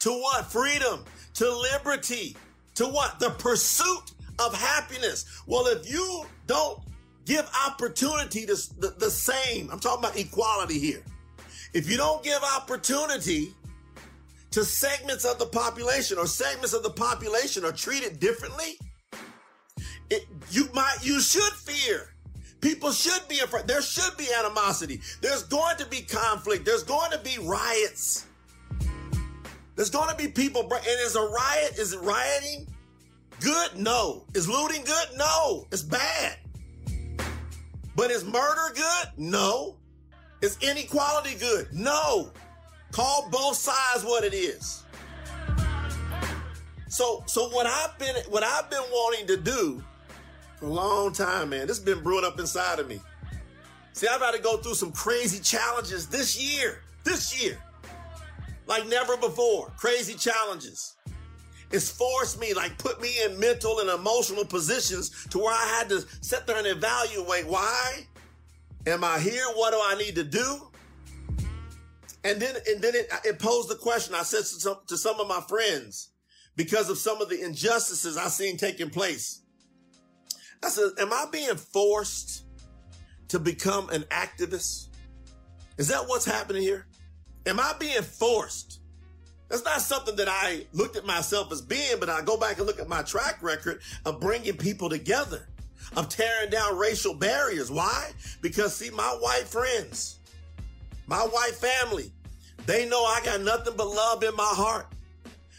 to 0.00 0.10
what? 0.10 0.46
Freedom, 0.46 1.04
to 1.34 1.50
liberty, 1.50 2.36
to 2.76 2.86
what? 2.86 3.18
The 3.18 3.30
pursuit 3.30 4.12
of 4.38 4.54
happiness. 4.54 5.42
Well, 5.46 5.66
if 5.66 5.90
you 5.90 6.24
don't 6.46 6.80
give 7.24 7.48
opportunity 7.66 8.46
to 8.46 8.54
the, 8.78 8.94
the 8.98 9.10
same, 9.10 9.70
I'm 9.70 9.80
talking 9.80 10.04
about 10.04 10.16
equality 10.16 10.78
here. 10.78 11.02
If 11.72 11.90
you 11.90 11.96
don't 11.96 12.22
give 12.22 12.42
opportunity 12.42 13.54
to 14.50 14.64
segments 14.64 15.24
of 15.24 15.38
the 15.38 15.46
population 15.46 16.18
or 16.18 16.26
segments 16.26 16.74
of 16.74 16.82
the 16.82 16.90
population 16.90 17.64
are 17.64 17.72
treated 17.72 18.20
differently, 18.20 18.78
it, 20.12 20.26
you 20.50 20.68
might, 20.74 20.98
you 21.02 21.20
should 21.20 21.52
fear. 21.54 22.14
People 22.60 22.92
should 22.92 23.26
be 23.28 23.40
afraid. 23.40 23.66
There 23.66 23.82
should 23.82 24.16
be 24.16 24.28
animosity. 24.38 25.00
There's 25.20 25.42
going 25.42 25.76
to 25.78 25.86
be 25.86 26.02
conflict. 26.02 26.64
There's 26.64 26.84
going 26.84 27.10
to 27.10 27.18
be 27.18 27.38
riots. 27.40 28.26
There's 29.74 29.90
going 29.90 30.10
to 30.10 30.16
be 30.16 30.28
people. 30.28 30.62
And 30.62 30.82
is 31.00 31.16
a 31.16 31.22
riot, 31.22 31.78
is 31.78 31.92
it 31.92 32.00
rioting 32.00 32.68
good? 33.40 33.78
No. 33.78 34.24
Is 34.34 34.48
looting 34.48 34.84
good? 34.84 35.06
No. 35.16 35.66
It's 35.72 35.82
bad. 35.82 36.36
But 37.96 38.10
is 38.10 38.24
murder 38.24 38.74
good? 38.74 39.06
No. 39.16 39.76
Is 40.40 40.58
inequality 40.60 41.34
good? 41.34 41.72
No. 41.72 42.30
Call 42.92 43.28
both 43.30 43.56
sides 43.56 44.04
what 44.04 44.24
it 44.24 44.34
is. 44.34 44.84
So, 46.88 47.24
so 47.26 47.48
what 47.48 47.66
I've 47.66 47.98
been, 47.98 48.14
what 48.28 48.42
I've 48.42 48.68
been 48.70 48.84
wanting 48.90 49.26
to 49.28 49.36
do 49.38 49.82
for 50.62 50.68
a 50.68 50.70
long 50.70 51.12
time, 51.12 51.50
man, 51.50 51.66
this 51.66 51.78
has 51.78 51.84
been 51.84 52.02
brewing 52.04 52.24
up 52.24 52.38
inside 52.38 52.78
of 52.78 52.88
me. 52.88 53.00
See, 53.94 54.06
I've 54.06 54.20
had 54.20 54.30
to 54.30 54.40
go 54.40 54.58
through 54.58 54.74
some 54.74 54.92
crazy 54.92 55.40
challenges 55.40 56.06
this 56.06 56.40
year, 56.40 56.82
this 57.02 57.42
year, 57.42 57.58
like 58.66 58.86
never 58.86 59.16
before. 59.16 59.72
Crazy 59.76 60.14
challenges. 60.14 60.94
It's 61.72 61.90
forced 61.90 62.40
me, 62.40 62.54
like 62.54 62.78
put 62.78 63.02
me 63.02 63.10
in 63.24 63.40
mental 63.40 63.80
and 63.80 63.90
emotional 63.90 64.44
positions 64.44 65.26
to 65.30 65.38
where 65.38 65.52
I 65.52 65.78
had 65.78 65.88
to 65.88 66.04
sit 66.20 66.46
there 66.46 66.58
and 66.58 66.66
evaluate 66.66 67.46
why 67.48 68.06
am 68.86 69.02
I 69.02 69.18
here? 69.18 69.44
What 69.54 69.72
do 69.72 69.80
I 69.82 69.96
need 69.98 70.14
to 70.14 70.24
do? 70.24 70.70
And 72.24 72.40
then, 72.40 72.54
and 72.68 72.80
then 72.80 72.94
it, 72.94 73.12
it 73.24 73.38
posed 73.40 73.68
the 73.68 73.74
question. 73.74 74.14
I 74.14 74.22
said 74.22 74.38
to 74.38 74.44
some, 74.44 74.76
to 74.86 74.96
some 74.96 75.18
of 75.18 75.26
my 75.26 75.40
friends, 75.48 76.10
because 76.54 76.88
of 76.88 76.98
some 76.98 77.20
of 77.20 77.28
the 77.28 77.42
injustices 77.42 78.16
I 78.16 78.28
seen 78.28 78.56
taking 78.58 78.90
place. 78.90 79.41
I 80.64 80.68
said, 80.68 80.90
am 80.98 81.12
I 81.12 81.26
being 81.30 81.56
forced 81.56 82.44
to 83.28 83.38
become 83.38 83.88
an 83.90 84.02
activist? 84.10 84.88
Is 85.76 85.88
that 85.88 86.06
what's 86.06 86.24
happening 86.24 86.62
here? 86.62 86.86
Am 87.46 87.58
I 87.58 87.74
being 87.78 88.02
forced? 88.02 88.80
That's 89.48 89.64
not 89.64 89.82
something 89.82 90.16
that 90.16 90.28
I 90.28 90.66
looked 90.72 90.96
at 90.96 91.04
myself 91.04 91.52
as 91.52 91.60
being, 91.60 91.98
but 91.98 92.08
I 92.08 92.22
go 92.22 92.36
back 92.36 92.58
and 92.58 92.66
look 92.66 92.80
at 92.80 92.88
my 92.88 93.02
track 93.02 93.42
record 93.42 93.82
of 94.06 94.20
bringing 94.20 94.56
people 94.56 94.88
together, 94.88 95.48
of 95.96 96.08
tearing 96.08 96.50
down 96.50 96.78
racial 96.78 97.14
barriers. 97.14 97.70
Why? 97.70 98.12
Because 98.40 98.74
see, 98.74 98.90
my 98.90 99.16
white 99.20 99.48
friends, 99.48 100.20
my 101.06 101.18
white 101.18 101.54
family, 101.54 102.12
they 102.64 102.88
know 102.88 103.02
I 103.04 103.20
got 103.24 103.40
nothing 103.40 103.74
but 103.76 103.88
love 103.88 104.22
in 104.22 104.34
my 104.36 104.44
heart. 104.44 104.86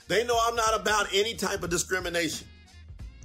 They 0.08 0.24
know 0.26 0.40
I'm 0.44 0.56
not 0.56 0.80
about 0.80 1.08
any 1.14 1.36
type 1.36 1.64
of 1.64 1.70
discrimination. 1.70 2.48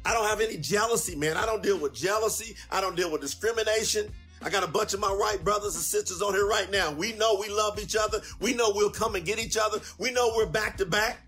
I 0.08 0.14
don't 0.14 0.24
have 0.24 0.40
any 0.40 0.56
jealousy, 0.56 1.14
man. 1.14 1.36
I 1.36 1.44
don't 1.44 1.62
deal 1.62 1.78
with 1.78 1.92
jealousy. 1.92 2.56
I 2.70 2.80
don't 2.80 2.96
deal 2.96 3.12
with 3.12 3.20
discrimination. 3.20 4.10
I 4.40 4.48
got 4.48 4.64
a 4.64 4.66
bunch 4.66 4.94
of 4.94 5.00
my 5.00 5.10
white 5.10 5.44
brothers 5.44 5.74
and 5.74 5.84
sisters 5.84 6.22
on 6.22 6.32
here 6.32 6.46
right 6.46 6.70
now. 6.70 6.90
We 6.90 7.12
know 7.12 7.36
we 7.38 7.50
love 7.50 7.78
each 7.78 7.94
other. 7.94 8.22
We 8.40 8.54
know 8.54 8.72
we'll 8.74 8.88
come 8.88 9.16
and 9.16 9.26
get 9.26 9.38
each 9.38 9.58
other. 9.58 9.80
We 9.98 10.10
know 10.10 10.32
we're 10.34 10.46
back 10.46 10.78
to 10.78 10.86
back. 10.86 11.18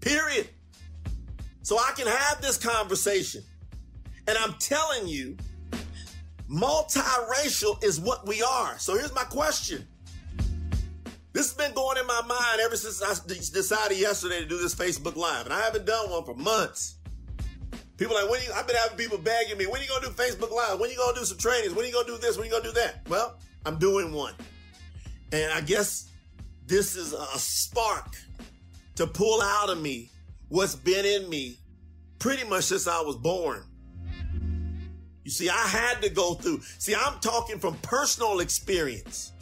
Period. 0.00 0.48
So 1.62 1.78
I 1.78 1.94
can 1.96 2.06
have 2.06 2.40
this 2.40 2.56
conversation. 2.56 3.42
And 4.28 4.38
I'm 4.38 4.54
telling 4.60 5.08
you, 5.08 5.36
multiracial 6.48 7.82
is 7.82 7.98
what 7.98 8.24
we 8.24 8.40
are. 8.40 8.78
So 8.78 8.96
here's 8.96 9.14
my 9.16 9.24
question 9.24 9.84
this 11.32 11.48
has 11.48 11.54
been 11.54 11.74
going 11.74 11.98
in 11.98 12.06
my 12.06 12.22
mind 12.22 12.60
ever 12.60 12.76
since 12.76 13.02
I 13.02 13.14
decided 13.26 13.98
yesterday 13.98 14.38
to 14.38 14.46
do 14.46 14.58
this 14.58 14.76
Facebook 14.76 15.16
Live, 15.16 15.46
and 15.46 15.52
I 15.52 15.60
haven't 15.60 15.86
done 15.86 16.08
one 16.08 16.24
for 16.24 16.34
months. 16.34 16.96
People 17.96 18.14
like, 18.14 18.28
when 18.30 18.42
you, 18.42 18.52
I've 18.54 18.66
been 18.66 18.76
having 18.76 18.98
people 18.98 19.18
begging 19.18 19.56
me, 19.56 19.66
when 19.66 19.80
are 19.80 19.84
you 19.84 19.88
gonna 19.88 20.06
do 20.06 20.12
Facebook 20.12 20.50
Live? 20.50 20.78
When 20.78 20.90
are 20.90 20.92
you 20.92 20.98
gonna 20.98 21.18
do 21.18 21.24
some 21.24 21.38
trainings? 21.38 21.74
When 21.74 21.84
are 21.84 21.88
you 21.88 21.94
gonna 21.94 22.06
do 22.06 22.18
this? 22.18 22.36
When 22.36 22.42
are 22.42 22.46
you 22.46 22.52
gonna 22.52 22.64
do 22.64 22.72
that? 22.72 23.06
Well, 23.08 23.38
I'm 23.64 23.78
doing 23.78 24.12
one. 24.12 24.34
And 25.32 25.52
I 25.52 25.60
guess 25.62 26.10
this 26.66 26.94
is 26.94 27.12
a 27.12 27.38
spark 27.38 28.14
to 28.96 29.06
pull 29.06 29.40
out 29.40 29.70
of 29.70 29.80
me 29.80 30.10
what's 30.48 30.74
been 30.74 31.04
in 31.04 31.28
me 31.28 31.56
pretty 32.18 32.44
much 32.44 32.64
since 32.64 32.86
I 32.86 33.00
was 33.00 33.16
born. 33.16 33.62
You 35.24 35.30
see, 35.30 35.48
I 35.48 35.66
had 35.66 36.02
to 36.02 36.08
go 36.08 36.34
through. 36.34 36.60
See, 36.78 36.94
I'm 36.94 37.18
talking 37.20 37.58
from 37.58 37.74
personal 37.78 38.40
experience. 38.40 39.32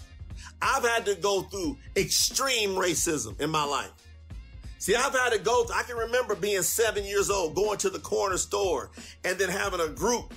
I've 0.63 0.83
had 0.83 1.05
to 1.07 1.15
go 1.17 1.43
through 1.43 1.77
extreme 1.97 2.71
racism 2.71 3.39
in 3.41 3.51
my 3.51 3.65
life. 3.65 3.91
See, 4.85 4.95
I've 4.95 5.15
had 5.15 5.33
to 5.33 5.39
go, 5.39 5.65
I 5.75 5.83
can 5.85 5.97
remember 5.97 6.35
being 6.35 6.61
seven 6.61 7.07
years 7.07 7.31
old, 7.31 7.55
going 7.55 7.79
to 7.79 7.89
the 7.89 8.01
corner 8.01 8.37
store 8.37 8.91
and 9.25 9.39
then 9.39 9.49
having 9.49 9.81
a 9.81 9.89
group 9.89 10.35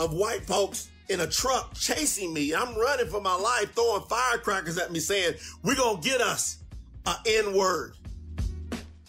of 0.00 0.14
white 0.14 0.46
folks 0.46 0.88
in 1.10 1.20
a 1.20 1.26
truck 1.26 1.74
chasing 1.74 2.32
me. 2.32 2.54
I'm 2.54 2.74
running 2.74 3.08
for 3.08 3.20
my 3.20 3.34
life, 3.34 3.74
throwing 3.74 4.00
firecrackers 4.04 4.78
at 4.78 4.92
me 4.92 4.98
saying, 4.98 5.34
we're 5.62 5.74
to 5.74 5.98
get 6.00 6.22
us 6.22 6.60
an 7.04 7.16
N 7.26 7.54
word. 7.54 7.92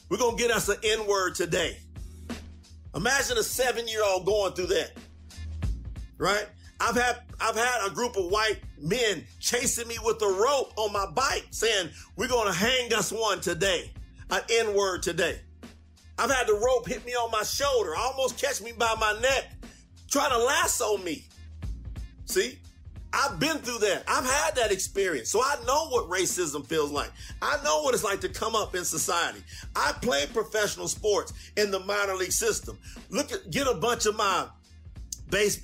We're 0.10 0.18
to 0.18 0.36
get 0.36 0.52
us 0.52 0.68
an 0.68 0.80
N 0.84 1.08
word 1.08 1.36
today. 1.36 1.78
Imagine 2.94 3.38
a 3.38 3.44
seven 3.44 3.88
year 3.88 4.04
old 4.04 4.26
going 4.26 4.52
through 4.52 4.68
that, 4.68 4.92
right? 6.18 6.46
I've 6.82 6.98
had 6.98 7.22
I've 7.40 7.56
had 7.56 7.88
a 7.88 7.90
group 7.90 8.18
of 8.18 8.26
white 8.26 8.60
men 8.78 9.24
chasing 9.40 9.88
me 9.88 9.96
with 10.04 10.22
a 10.22 10.28
rope 10.28 10.74
on 10.76 10.92
my 10.92 11.10
bike 11.10 11.48
saying, 11.52 11.90
we're 12.18 12.28
to 12.28 12.52
hang 12.52 12.94
us 12.94 13.14
one 13.14 13.40
today, 13.40 13.94
an 14.34 14.42
N 14.50 14.76
word 14.76 15.04
today. 15.04 15.40
I've 16.18 16.32
had 16.32 16.48
the 16.48 16.54
rope 16.54 16.88
hit 16.88 17.06
me 17.06 17.14
on 17.14 17.32
my 17.32 17.44
shoulder, 17.44 17.96
almost 17.96 18.40
catch 18.40 18.62
me 18.62 18.72
by 18.72 18.96
my 19.00 19.20
neck, 19.22 19.52
trying 20.10 20.32
to 20.32 20.38
lasso 20.38 20.98
me. 20.98 21.26
See, 22.26 22.60
I've 23.12 23.40
been 23.40 23.60
through 23.60 23.80
that. 23.80 24.04
I've 24.08 24.26
had 24.26 24.56
that 24.56 24.72
experience. 24.72 25.30
So 25.30 25.40
I 25.40 25.58
know 25.68 25.88
what 25.90 26.10
racism 26.10 26.66
feels 26.66 26.92
like. 26.92 27.12
I 27.42 27.62
know 27.64 27.84
what 27.84 27.94
it's 27.94 28.04
like 28.04 28.22
to 28.22 28.30
come 28.30 28.56
up 28.56 28.76
in 28.76 28.84
society. 28.86 29.40
I 29.76 29.94
played 30.02 30.34
professional 30.34 30.88
sports 30.88 31.34
in 31.56 31.70
the 31.70 31.80
minor 31.80 32.16
league 32.16 32.32
system. 32.32 32.78
Look 33.10 33.32
at, 33.32 33.52
get 33.52 33.68
a 33.68 33.76
bunch 33.76 34.08
of 34.08 34.16
my 34.16 34.48
base 35.30 35.58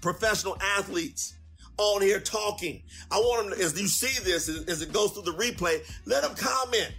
professional 0.00 0.56
athletes 0.78 1.34
on 1.78 2.02
here 2.02 2.20
talking. 2.20 2.82
I 3.10 3.18
want 3.18 3.50
them, 3.50 3.58
to, 3.58 3.64
as 3.64 3.80
you 3.80 3.86
see 3.86 4.22
this, 4.24 4.48
as 4.68 4.82
it 4.82 4.92
goes 4.92 5.12
through 5.12 5.24
the 5.24 5.32
replay, 5.32 5.80
let 6.06 6.22
them 6.22 6.34
comment. 6.34 6.92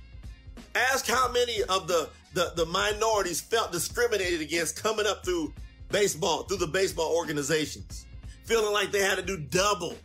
Ask 0.78 1.08
how 1.08 1.32
many 1.32 1.64
of 1.64 1.88
the, 1.88 2.10
the, 2.34 2.54
the 2.56 2.66
minorities 2.68 3.42
felt 3.42 3.72
discriminated 3.72 4.42
against 4.42 4.82
coming 4.82 5.08
up 5.08 5.26
through 5.26 5.54
baseball, 5.92 6.44
through 6.44 6.58
the 6.58 6.68
baseball 6.68 7.16
organizations. 7.16 8.06
feeling 8.48 8.72
like 8.72 8.92
they 8.92 9.02
had 9.02 9.18
to 9.18 9.22
do 9.22 9.38
double 9.38 9.96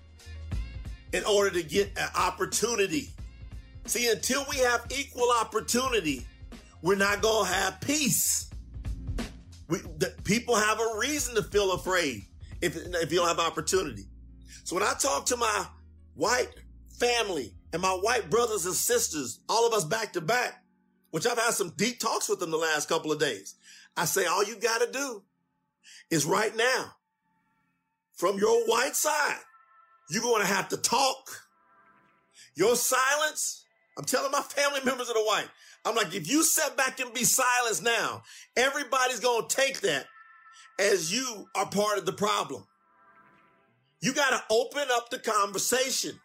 in 1.13 1.25
order 1.25 1.51
to 1.51 1.63
get 1.63 1.91
an 1.97 2.09
opportunity. 2.17 3.11
See, 3.87 4.11
until 4.11 4.45
we 4.51 4.57
have 4.59 4.87
equal 4.91 5.31
opportunity, 5.41 6.27
we're 6.83 6.97
not 6.97 7.23
going 7.23 7.47
to 7.47 7.53
have 7.53 7.81
peace. 7.81 8.51
We, 9.69 9.79
the, 9.99 10.15
people 10.25 10.57
have 10.57 10.81
a 10.81 10.99
reason 10.99 11.35
to 11.37 11.43
feel 11.43 11.73
afraid 11.73 12.23
if, 12.61 12.77
if 12.77 13.13
you 13.13 13.19
don't 13.19 13.29
have 13.29 13.39
opportunity. 13.39 14.07
So 14.65 14.75
when 14.75 14.83
I 14.85 14.95
talk 14.95 15.27
to 15.27 15.37
my 15.37 15.67
white 16.15 16.51
family 16.99 17.53
and 17.73 17.81
my 17.81 17.91
white 17.91 18.29
brothers 18.31 18.67
and 18.67 18.75
sisters, 18.75 19.41
all 19.49 19.67
of 19.67 19.73
us 19.73 19.85
back 19.85 20.13
to 20.15 20.21
back, 20.21 20.62
which 21.13 21.27
I've 21.27 21.39
had 21.39 21.53
some 21.53 21.75
deep 21.77 22.01
talks 22.01 22.29
with 22.29 22.41
them 22.41 22.51
the 22.51 22.57
last 22.57 22.89
couple 22.89 23.13
of 23.13 23.21
days, 23.21 23.55
I 23.97 24.07
say, 24.07 24.27
all 24.27 24.43
you 24.43 24.57
got 24.57 24.81
to 24.81 24.91
do 24.91 25.23
is 26.11 26.25
right 26.25 26.57
now, 26.57 26.95
from 28.15 28.39
your 28.39 28.67
white 28.67 28.97
side, 28.97 29.41
you're 30.11 30.23
going 30.23 30.41
to 30.41 30.49
have 30.49 30.71
to 30.71 30.77
talk. 30.79 31.31
Your 32.55 32.75
silence, 32.77 33.65
I'm 33.97 34.05
telling 34.05 34.33
my 34.33 34.41
family 34.41 34.81
members 34.85 35.09
of 35.09 35.15
the 35.15 35.23
white, 35.23 35.49
I'm 35.85 35.95
like, 35.95 36.15
if 36.15 36.31
you 36.31 36.43
sit 36.43 36.77
back 36.77 36.99
and 36.99 37.13
be 37.13 37.25
silenced 37.25 37.83
now, 37.83 38.23
everybody's 38.57 39.21
going 39.21 39.47
to 39.47 39.55
take 39.55 39.81
that 39.83 40.07
as 40.79 41.13
you 41.13 41.47
are 41.55 41.67
part 41.67 41.99
of 41.99 42.07
the 42.07 42.13
problem. 42.13 42.67
You 44.01 44.15
got 44.15 44.31
to 44.31 44.55
open 44.55 44.85
up 44.93 45.11
the 45.11 45.19
conversation 45.19 46.19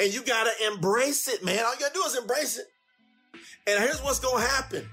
and 0.00 0.14
you 0.14 0.22
got 0.22 0.44
to 0.44 0.72
embrace 0.72 1.28
it, 1.28 1.44
man. 1.44 1.62
All 1.64 1.74
you 1.74 1.80
got 1.80 1.92
to 1.92 2.00
do 2.00 2.06
is 2.06 2.16
embrace 2.16 2.58
it. 2.58 2.66
And 3.66 3.82
here's 3.82 4.02
what's 4.02 4.20
going 4.20 4.42
to 4.42 4.48
happen. 4.48 4.88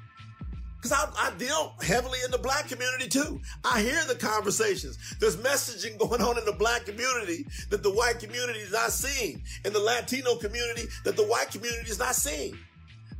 Because 0.77 0.91
I, 0.91 1.27
I, 1.27 1.31
deal 1.37 1.73
heavily 1.81 2.19
in 2.23 2.29
the 2.29 2.37
black 2.37 2.67
community 2.67 3.07
too. 3.07 3.41
I 3.63 3.81
hear 3.81 4.03
the 4.05 4.15
conversations. 4.15 5.15
There's 5.19 5.37
messaging 5.37 5.97
going 6.09 6.21
on 6.21 6.37
in 6.37 6.45
the 6.45 6.53
black 6.53 6.85
community 6.85 7.47
that 7.71 7.81
the 7.81 7.91
white 7.91 8.19
community 8.19 8.59
is 8.59 8.71
not 8.71 8.91
seeing, 8.91 9.41
in 9.63 9.73
the 9.73 9.79
Latino 9.79 10.35
community 10.35 10.83
that 11.03 11.15
the 11.15 11.25
white 11.25 11.49
community 11.49 11.89
is 11.89 11.97
not 11.97 12.13
seeing. 12.13 12.57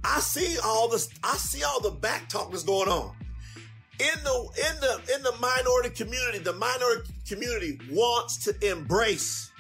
I 0.04 0.20
see 0.20 0.58
all 0.64 0.88
this. 0.88 1.10
I 1.24 1.36
see 1.38 1.64
all 1.64 1.82
the 1.82 1.90
back 1.90 2.30
talk 2.30 2.52
that's 2.52 2.64
going 2.64 2.90
on 2.90 3.16
in 4.00 4.24
the 4.24 4.50
in 4.70 4.80
the 4.82 5.16
in 5.16 5.24
the 5.24 5.34
minority 5.40 5.90
community. 5.90 6.40
The 6.40 6.54
minority 6.54 7.14
community 7.28 7.80
wants 7.92 8.38
to 8.46 8.70
embrace 8.70 9.52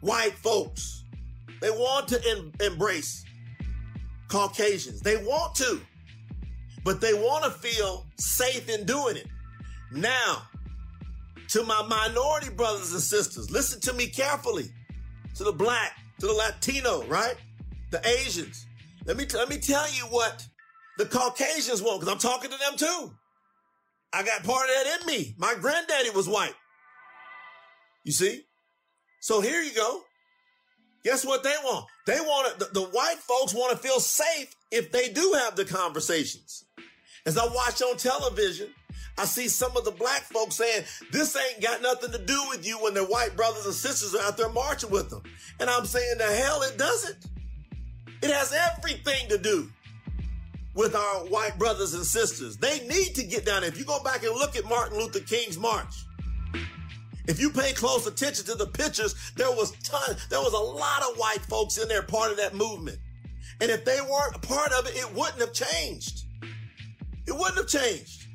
white 0.00 0.34
folks. 0.34 1.04
They 1.60 1.70
want 1.70 2.08
to 2.08 2.20
em- 2.30 2.52
embrace 2.60 3.24
Caucasians. 4.30 5.00
They 5.00 5.16
want 5.16 5.54
to, 5.56 5.80
but 6.84 7.00
they 7.00 7.14
want 7.14 7.44
to 7.44 7.50
feel 7.50 8.06
safe 8.18 8.68
in 8.68 8.86
doing 8.86 9.16
it. 9.16 9.26
Now, 9.92 10.42
to 11.48 11.64
my 11.64 11.84
minority 11.86 12.50
brothers 12.50 12.92
and 12.92 13.02
sisters, 13.02 13.50
listen 13.50 13.80
to 13.80 13.92
me 13.92 14.06
carefully. 14.06 14.70
To 15.36 15.44
the 15.44 15.52
black, 15.52 15.96
to 16.20 16.26
the 16.26 16.32
Latino, 16.32 17.04
right? 17.06 17.34
The 17.90 18.06
Asians. 18.06 18.66
Let 19.06 19.16
me, 19.16 19.26
t- 19.26 19.36
let 19.36 19.48
me 19.48 19.58
tell 19.58 19.90
you 19.92 20.04
what 20.04 20.46
the 20.98 21.06
Caucasians 21.06 21.82
want, 21.82 22.00
because 22.00 22.12
I'm 22.12 22.20
talking 22.20 22.50
to 22.50 22.58
them 22.58 22.76
too. 22.76 23.12
I 24.12 24.22
got 24.22 24.44
part 24.44 24.68
of 24.68 24.74
that 24.74 25.00
in 25.00 25.06
me. 25.06 25.34
My 25.38 25.54
granddaddy 25.60 26.10
was 26.10 26.28
white. 26.28 26.54
You 28.04 28.12
see? 28.12 28.42
So 29.20 29.40
here 29.40 29.62
you 29.62 29.74
go. 29.74 30.02
Guess 31.04 31.24
what 31.24 31.42
they 31.42 31.54
want? 31.64 31.86
They 32.06 32.20
want 32.20 32.58
the, 32.58 32.66
the 32.66 32.82
white 32.82 33.18
folks 33.18 33.54
want 33.54 33.72
to 33.72 33.78
feel 33.78 34.00
safe 34.00 34.54
if 34.70 34.92
they 34.92 35.08
do 35.08 35.34
have 35.38 35.56
the 35.56 35.64
conversations. 35.64 36.64
As 37.26 37.38
I 37.38 37.46
watch 37.46 37.82
on 37.82 37.96
television, 37.96 38.68
I 39.18 39.24
see 39.24 39.48
some 39.48 39.76
of 39.76 39.84
the 39.84 39.90
black 39.90 40.22
folks 40.22 40.56
saying, 40.56 40.84
this 41.12 41.36
ain't 41.36 41.62
got 41.62 41.82
nothing 41.82 42.12
to 42.12 42.18
do 42.18 42.42
with 42.48 42.66
you 42.66 42.78
when 42.78 42.94
their 42.94 43.04
white 43.04 43.36
brothers 43.36 43.66
and 43.66 43.74
sisters 43.74 44.14
are 44.14 44.26
out 44.26 44.36
there 44.36 44.48
marching 44.48 44.90
with 44.90 45.10
them. 45.10 45.22
And 45.58 45.68
I'm 45.68 45.84
saying, 45.84 46.18
the 46.18 46.24
hell 46.24 46.62
it 46.62 46.78
doesn't. 46.78 47.26
It 48.22 48.30
has 48.30 48.52
everything 48.52 49.28
to 49.28 49.38
do 49.38 49.70
with 50.74 50.94
our 50.94 51.24
white 51.26 51.58
brothers 51.58 51.94
and 51.94 52.04
sisters. 52.04 52.56
They 52.56 52.80
need 52.86 53.14
to 53.14 53.24
get 53.24 53.44
down. 53.44 53.64
If 53.64 53.78
you 53.78 53.84
go 53.84 54.02
back 54.02 54.22
and 54.22 54.34
look 54.34 54.56
at 54.56 54.64
Martin 54.64 54.98
Luther 54.98 55.20
King's 55.20 55.58
march, 55.58 56.04
if 57.30 57.40
you 57.40 57.48
pay 57.48 57.72
close 57.72 58.08
attention 58.08 58.44
to 58.46 58.56
the 58.56 58.66
pictures, 58.66 59.14
there 59.36 59.50
was 59.52 59.70
ton, 59.84 60.16
there 60.30 60.40
was 60.40 60.52
a 60.52 60.58
lot 60.58 61.02
of 61.08 61.16
white 61.16 61.40
folks 61.48 61.78
in 61.78 61.86
there 61.86 62.02
part 62.02 62.32
of 62.32 62.36
that 62.38 62.56
movement. 62.56 62.98
And 63.60 63.70
if 63.70 63.84
they 63.84 64.00
weren't 64.00 64.34
a 64.34 64.40
part 64.40 64.72
of 64.72 64.86
it, 64.88 64.96
it 64.96 65.14
wouldn't 65.14 65.38
have 65.38 65.52
changed. 65.52 66.24
It 67.28 67.32
wouldn't 67.32 67.56
have 67.56 67.68
changed. 67.68 68.26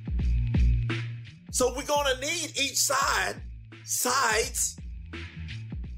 So 1.52 1.74
we're 1.76 1.84
going 1.84 2.16
to 2.16 2.22
need 2.22 2.58
each 2.58 2.78
side, 2.78 3.36
sides, 3.84 4.80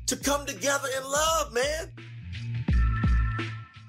to 0.08 0.16
come 0.16 0.48
together 0.48 0.88
in 0.98 1.04
love, 1.04 1.54
man. 1.54 1.92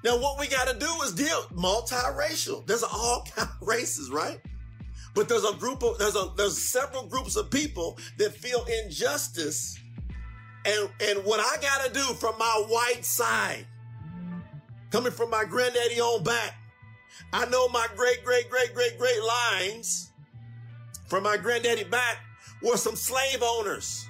Now, 0.03 0.19
what 0.19 0.39
we 0.39 0.47
got 0.47 0.67
to 0.67 0.77
do 0.77 1.01
is 1.03 1.13
deal 1.13 1.43
multiracial. 1.55 2.65
There's 2.67 2.83
all 2.83 3.25
kind 3.35 3.49
of 3.49 3.67
races, 3.67 4.11
right? 4.11 4.39
But 5.19 5.27
there's 5.27 5.43
a 5.43 5.53
group 5.57 5.83
of 5.83 5.97
there's 5.97 6.15
a 6.15 6.31
there's 6.37 6.57
several 6.57 7.05
groups 7.05 7.35
of 7.35 7.51
people 7.51 7.97
that 8.19 8.33
feel 8.33 8.65
injustice, 8.85 9.77
and 10.63 10.89
and 11.01 11.25
what 11.25 11.41
I 11.41 11.61
got 11.61 11.85
to 11.85 11.91
do 11.91 12.13
from 12.13 12.37
my 12.39 12.63
white 12.69 13.03
side, 13.03 13.67
coming 14.91 15.11
from 15.11 15.29
my 15.29 15.43
granddaddy 15.43 15.99
on 15.99 16.23
back, 16.23 16.55
I 17.33 17.45
know 17.47 17.67
my 17.67 17.85
great 17.97 18.23
great 18.23 18.49
great 18.49 18.73
great 18.73 18.97
great 18.97 19.21
lines 19.21 20.09
from 21.09 21.23
my 21.23 21.35
granddaddy 21.35 21.83
back 21.83 22.19
were 22.63 22.77
some 22.77 22.95
slave 22.95 23.43
owners 23.43 24.07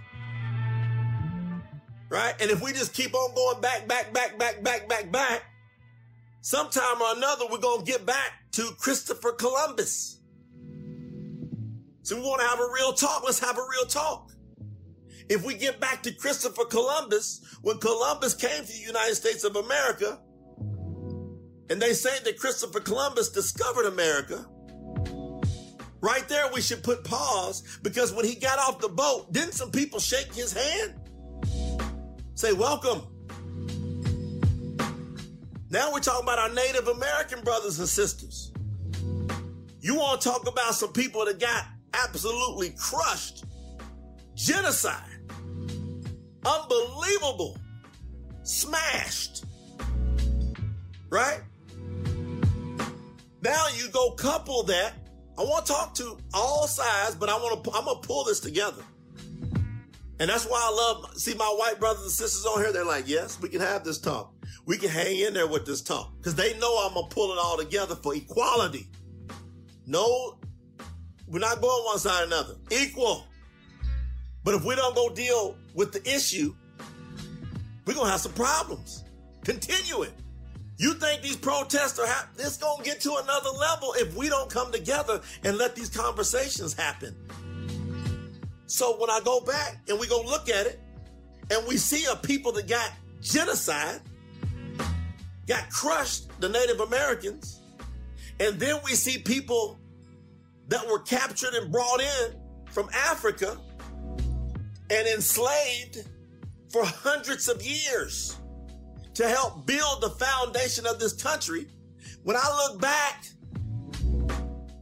right? 2.10 2.36
And 2.40 2.52
if 2.52 2.62
we 2.62 2.72
just 2.72 2.94
keep 2.94 3.16
on 3.16 3.34
going 3.34 3.62
back, 3.62 3.88
back, 3.88 4.14
back, 4.14 4.38
back, 4.38 4.64
back, 4.64 4.88
back, 4.88 5.12
back, 5.12 5.44
sometime 6.42 7.02
or 7.02 7.16
another, 7.16 7.46
we're 7.50 7.58
going 7.58 7.84
to 7.84 7.92
get 7.92 8.06
back 8.06 8.34
to 8.52 8.76
Christopher 8.78 9.32
Columbus. 9.32 10.19
So 12.10 12.16
we 12.16 12.24
want 12.24 12.42
to 12.42 12.48
have 12.48 12.60
a 12.60 12.68
real 12.74 12.92
talk. 12.92 13.22
Let's 13.24 13.38
have 13.38 13.56
a 13.56 13.62
real 13.62 13.86
talk. 13.86 14.32
If 15.30 15.46
we 15.46 15.54
get 15.54 15.80
back 15.80 16.02
to 16.02 16.12
Christopher 16.12 16.66
Columbus, 16.66 17.40
when 17.62 17.78
Columbus 17.78 18.34
came 18.34 18.66
to 18.66 18.68
the 18.68 18.80
United 18.80 19.14
States 19.14 19.44
of 19.44 19.56
America, 19.56 20.20
and 21.70 21.80
they 21.80 21.94
say 21.94 22.18
that 22.24 22.40
Christopher 22.40 22.80
Columbus 22.80 23.30
discovered 23.30 23.86
America, 23.86 24.44
right 26.02 26.28
there 26.28 26.52
we 26.52 26.62
should 26.62 26.82
put 26.82 27.04
pause 27.04 27.78
because 27.84 28.12
when 28.12 28.26
he 28.26 28.34
got 28.34 28.58
off 28.58 28.80
the 28.80 28.90
boat, 28.90 29.32
didn't 29.32 29.54
some 29.54 29.70
people 29.70 30.00
shake 30.00 30.34
his 30.34 30.52
hand? 30.52 30.96
Say, 32.34 32.54
welcome. 32.54 33.04
Now 35.70 35.94
we're 35.94 36.00
talking 36.00 36.24
about 36.24 36.40
our 36.40 36.52
Native 36.52 36.88
American 36.88 37.44
brothers 37.44 37.78
and 37.78 37.88
sisters. 37.88 38.52
You 39.80 39.94
want 39.94 40.22
to 40.22 40.28
talk 40.28 40.48
about 40.48 40.74
some 40.74 40.92
people 40.92 41.24
that 41.26 41.40
got 41.40 41.66
absolutely 41.94 42.72
crushed, 42.78 43.46
genocide, 44.36 45.20
unbelievable, 46.46 47.58
smashed, 48.44 49.46
right? 51.10 51.42
Now 53.42 53.68
you 53.76 53.90
go 53.90 54.12
couple 54.12 54.64
that. 54.64 54.94
I 55.38 55.42
want 55.44 55.66
to 55.66 55.72
talk 55.72 55.94
to 55.96 56.18
all 56.34 56.68
sides, 56.68 57.16
but 57.16 57.30
I 57.30 57.36
want 57.36 57.64
to. 57.64 57.72
I'm 57.72 57.86
gonna 57.86 58.00
pull 58.02 58.26
this 58.26 58.40
together. 58.40 58.84
And 60.22 60.30
that's 60.30 60.46
why 60.46 60.60
I 60.62 60.76
love, 60.76 61.18
see 61.18 61.34
my 61.34 61.46
white 61.46 61.80
brothers 61.80 62.04
and 62.04 62.12
sisters 62.12 62.46
on 62.46 62.62
here. 62.62 62.74
They're 62.74 62.84
like, 62.84 63.08
yes, 63.08 63.40
we 63.42 63.48
can 63.48 63.62
have 63.62 63.86
this 63.86 64.00
talk 64.00 64.34
we 64.70 64.78
can 64.78 64.90
hang 64.90 65.20
in 65.20 65.34
there 65.34 65.48
with 65.48 65.66
this 65.66 65.82
talk 65.82 66.14
because 66.18 66.36
they 66.36 66.56
know 66.60 66.86
I'm 66.86 66.94
gonna 66.94 67.08
pull 67.08 67.32
it 67.32 67.40
all 67.40 67.58
together 67.58 67.96
for 67.96 68.14
equality. 68.16 68.92
No, 69.88 70.39
we're 71.30 71.40
not 71.40 71.62
going 71.62 71.86
one 71.86 72.00
side 72.00 72.24
or 72.24 72.26
another. 72.26 72.56
Equal. 72.72 73.26
But 74.44 74.56
if 74.56 74.66
we 74.66 74.76
don't 74.76 74.96
go 74.96 75.10
deal 75.10 75.58
with 75.76 75.92
the 75.92 76.02
issue, 76.10 76.56
we're 77.86 77.94
gonna 77.94 78.10
have 78.10 78.22
some 78.22 78.34
problems. 78.34 79.04
Continue 79.44 80.04
it. 80.04 80.14
You 80.78 80.94
think 80.94 81.22
these 81.22 81.36
protests 81.36 82.00
are 82.00 82.08
this 82.36 82.58
gonna 82.58 82.84
get 82.84 83.02
to 83.02 83.16
another 83.22 83.50
level 83.50 83.94
if 83.98 84.16
we 84.16 84.30
don't 84.30 84.50
come 84.50 84.72
together 84.72 85.22
and 85.44 85.58
let 85.58 85.76
these 85.76 85.90
conversations 85.90 86.74
happen. 86.74 87.16
So 88.66 88.98
when 89.00 89.10
I 89.10 89.20
go 89.24 89.42
back 89.42 89.78
and 89.88 90.00
we 90.00 90.08
go 90.08 90.22
look 90.22 90.50
at 90.50 90.66
it, 90.66 90.80
and 91.52 91.68
we 91.68 91.78
see 91.78 92.06
a 92.12 92.16
people 92.16 92.52
that 92.54 92.68
got 92.68 92.92
genocide, 93.22 94.02
got 95.48 95.70
crushed, 95.70 96.30
the 96.40 96.50
Native 96.50 96.80
Americans. 96.80 97.62
And 98.40 98.60
then 98.60 98.78
we 98.86 98.92
see 98.92 99.18
people 99.18 99.80
that 100.70 100.88
were 100.88 101.00
captured 101.00 101.54
and 101.54 101.72
brought 101.72 102.00
in 102.00 102.36
from 102.72 102.90
Africa 102.94 103.58
and 104.90 105.08
enslaved 105.08 106.08
for 106.72 106.86
hundreds 106.86 107.50
of 107.50 107.62
years 107.64 108.38
to 109.16 109.28
help 109.28 109.66
build 109.66 110.02
the 110.02 110.10
foundation 110.12 110.86
of 110.86 111.00
this 111.00 111.14
country. 111.14 111.68
When 112.24 112.38
I 112.38 112.68
look 112.68 112.80
back 112.80 113.26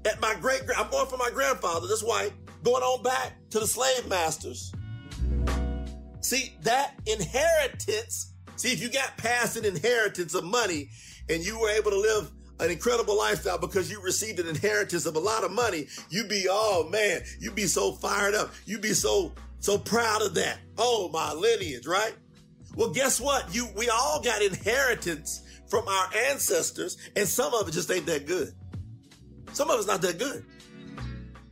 at 0.06 0.22
my 0.22 0.36
great, 0.40 0.62
I'm 0.78 0.90
going 0.92 1.08
for 1.08 1.18
my 1.18 1.30
grandfather, 1.34 1.88
this 1.88 2.04
white, 2.04 2.34
going 2.64 2.84
on 2.84 3.02
back 3.04 3.34
to 3.52 3.60
the 3.60 3.68
slave 3.68 4.08
masters. 4.08 4.74
See, 6.20 6.58
that 6.64 6.96
inheritance, 7.06 8.34
see, 8.58 8.74
if 8.74 8.82
you 8.82 8.90
got 8.90 9.18
past 9.18 9.56
an 9.56 9.64
inheritance 9.64 10.34
of 10.34 10.44
money 10.44 10.90
and 11.30 11.46
you 11.46 11.60
were 11.60 11.70
able 11.70 11.92
to 11.92 12.00
live 12.00 12.32
an 12.60 12.72
incredible 12.72 13.18
lifestyle 13.18 13.58
because 13.58 13.92
you 13.92 14.02
received 14.02 14.40
an 14.40 14.48
inheritance 14.48 15.06
of 15.06 15.16
a 15.16 15.20
lot 15.20 15.44
of 15.44 15.52
money, 15.52 15.88
You'd 16.10 16.30
be, 16.30 16.48
oh 16.50 16.88
man, 16.90 17.22
you'd 17.40 17.56
be 17.56 17.68
so 17.68 17.92
fired 17.92 18.34
up. 18.34 18.52
You'd 18.66 18.82
be 18.82 18.94
so, 18.94 19.34
so 19.60 19.78
proud 19.78 20.22
of 20.22 20.34
that. 20.36 20.60
Oh, 20.78 21.10
my 21.12 21.34
lineage, 21.34 21.86
right? 21.86 22.16
Well, 22.76 22.90
guess 22.90 23.20
what? 23.20 23.54
You, 23.54 23.68
we 23.76 23.90
all 23.90 24.22
got 24.22 24.42
inheritance 24.42 25.44
from 25.70 25.88
our 25.88 26.10
ancestors 26.30 26.98
and 27.16 27.28
some 27.28 27.54
of 27.54 27.68
it 27.68 27.72
just 27.72 27.92
ain't 27.92 28.06
that 28.06 28.26
good. 28.26 28.54
Some 29.54 29.70
of 29.70 29.80
it's 29.80 29.88
not 29.88 30.02
that 30.02 30.20
good. 30.20 30.46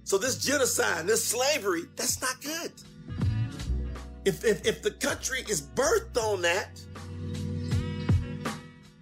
So 0.04 0.18
this 0.18 0.38
genocide, 0.38 1.08
this 1.08 1.26
slavery, 1.26 1.84
that's 1.96 2.22
not 2.22 2.40
good. 2.42 2.72
If, 4.24 4.44
if, 4.44 4.66
if 4.66 4.82
the 4.82 4.92
country 4.92 5.44
is 5.50 5.62
birthed 5.62 6.18
on 6.18 6.42
that, 6.44 6.80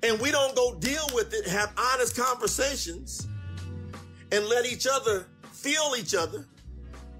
and 0.04 0.20
we 0.20 0.32
don't 0.32 0.56
go 0.56 0.76
deal 0.76 1.08
with 1.13 1.34
it, 1.34 1.48
have 1.48 1.74
honest 1.78 2.16
conversations, 2.16 3.28
and 4.32 4.46
let 4.46 4.66
each 4.66 4.86
other 4.86 5.28
feel 5.52 5.96
each 5.98 6.13
other. 6.13 6.46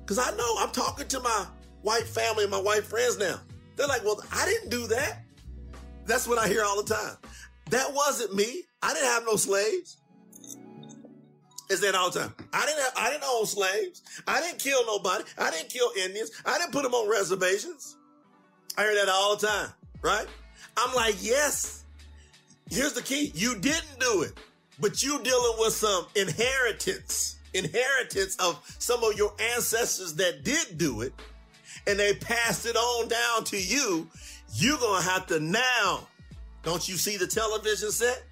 Because 0.02 0.20
I 0.20 0.36
know 0.36 0.56
I'm 0.60 0.72
talking 0.72 1.08
to 1.08 1.20
my 1.22 1.48
white 1.82 2.06
family 2.06 2.44
and 2.44 2.52
my 2.52 2.60
white 2.60 2.84
friends 2.84 3.18
now. 3.18 3.40
They're 3.76 3.88
like, 3.88 4.04
well, 4.04 4.22
I 4.32 4.46
didn't 4.46 4.70
do 4.70 4.86
that. 4.88 5.24
That's 6.06 6.28
what 6.28 6.38
I 6.38 6.48
hear 6.48 6.64
all 6.64 6.84
the 6.84 6.94
time. 6.94 7.16
That 7.70 7.94
wasn't 7.94 8.36
me. 8.36 8.64
I 8.82 8.94
didn't 8.94 9.08
have 9.10 9.24
no 9.26 9.38
slaves. 9.38 9.98
Is 11.70 11.80
that 11.82 11.96
all 11.96 12.12
the 12.12 12.20
time? 12.20 12.34
I 12.52 12.66
didn't 12.66 12.82
have, 12.84 12.94
I 12.98 13.10
didn't 13.10 13.24
own 13.24 13.46
slaves. 13.46 14.02
I 14.28 14.42
didn't 14.42 14.60
kill 14.60 14.86
nobody. 14.86 15.24
I 15.38 15.50
didn't 15.50 15.70
kill 15.70 15.90
Indians. 15.98 16.32
I 16.46 16.58
didn't 16.58 16.74
put 16.74 16.84
them 16.84 16.94
on 16.94 17.10
reservations. 17.10 17.96
I 18.78 18.84
hear 18.84 18.96
that 18.96 19.10
all 19.10 19.38
the 19.38 19.48
time, 19.48 19.70
right? 20.02 20.28
I'm 20.76 20.94
like, 20.94 21.16
yes. 21.22 21.83
Here's 22.70 22.94
the 22.94 23.02
key. 23.02 23.32
You 23.36 23.56
didn't 23.56 24.00
do 24.00 24.24
it, 24.24 24.34
but 24.80 25.04
you 25.04 25.22
dealing 25.22 25.54
with 25.60 25.74
some 25.74 26.06
inheritance, 26.16 27.38
inheritance 27.54 28.36
of 28.38 28.60
some 28.80 29.04
of 29.04 29.18
your 29.18 29.34
ancestors 29.54 30.16
that 30.16 30.44
did 30.44 30.78
do 30.78 31.02
it, 31.02 31.14
and 31.88 32.00
they 32.00 32.14
passed 32.14 32.66
it 32.66 32.76
on 32.76 33.08
down 33.08 33.44
to 33.46 33.58
you. 33.58 34.08
You're 34.56 34.78
going 34.78 35.02
to 35.02 35.10
have 35.10 35.28
to 35.28 35.40
now, 35.40 36.08
don't 36.64 36.88
you 36.88 36.96
see 36.96 37.18
the 37.18 37.28
television 37.28 37.92
set? 37.92 38.24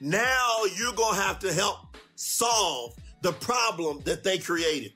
Now 0.00 0.62
you're 0.76 0.92
going 0.92 1.14
to 1.14 1.20
have 1.20 1.38
to 1.40 1.52
help 1.52 1.96
solve 2.16 2.94
the 3.22 3.32
problem 3.32 4.00
that 4.04 4.22
they 4.22 4.38
created. 4.38 4.92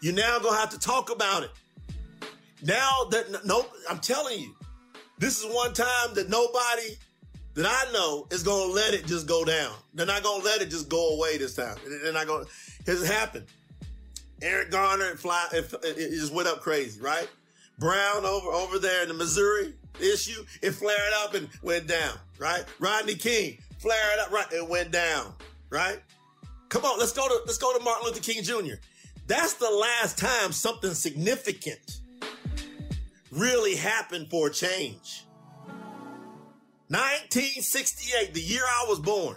You're 0.00 0.14
now 0.14 0.38
gonna 0.38 0.56
have 0.56 0.70
to 0.70 0.78
talk 0.78 1.10
about 1.10 1.42
it. 1.42 1.50
Now 2.62 3.04
that 3.10 3.44
no, 3.44 3.66
I'm 3.88 3.98
telling 3.98 4.40
you, 4.40 4.54
this 5.18 5.42
is 5.42 5.52
one 5.52 5.74
time 5.74 6.14
that 6.14 6.30
nobody 6.30 6.96
that 7.54 7.66
I 7.66 7.92
know 7.92 8.26
is 8.30 8.42
gonna 8.42 8.72
let 8.72 8.94
it 8.94 9.06
just 9.06 9.26
go 9.26 9.44
down. 9.44 9.74
They're 9.94 10.06
not 10.06 10.22
gonna 10.22 10.44
let 10.44 10.62
it 10.62 10.70
just 10.70 10.88
go 10.88 11.16
away 11.16 11.38
this 11.38 11.54
time. 11.54 11.76
They're 12.02 12.12
not 12.12 12.26
gonna. 12.26 12.46
It's 12.86 13.06
happened. 13.06 13.46
Eric 14.42 14.70
Garner, 14.70 15.16
fly, 15.16 15.46
it, 15.52 15.72
it, 15.84 16.10
just 16.12 16.32
went 16.32 16.48
up 16.48 16.60
crazy, 16.62 17.00
right? 17.00 17.28
Brown 17.78 18.24
over 18.24 18.48
over 18.48 18.78
there 18.78 19.02
in 19.02 19.08
the 19.08 19.14
Missouri 19.14 19.74
issue, 20.00 20.44
it 20.62 20.70
flared 20.70 21.12
up 21.18 21.34
and 21.34 21.48
went 21.62 21.86
down, 21.86 22.16
right? 22.38 22.64
Rodney 22.78 23.16
King 23.16 23.58
flared 23.78 24.18
up, 24.20 24.30
right? 24.30 24.50
It 24.52 24.66
went 24.66 24.92
down 24.92 25.34
right? 25.70 26.00
Come 26.68 26.84
on, 26.84 26.98
let's 26.98 27.12
go 27.12 27.26
to 27.26 27.40
let's 27.46 27.58
go 27.58 27.76
to 27.76 27.82
Martin 27.82 28.06
Luther 28.06 28.20
King 28.20 28.42
Jr. 28.42 28.74
That's 29.26 29.54
the 29.54 29.70
last 29.70 30.18
time 30.18 30.52
something 30.52 30.92
significant 30.92 32.00
really 33.30 33.76
happened 33.76 34.28
for 34.28 34.50
change. 34.50 35.24
1968, 36.90 38.34
the 38.34 38.40
year 38.40 38.64
I 38.66 38.84
was 38.88 38.98
born. 38.98 39.36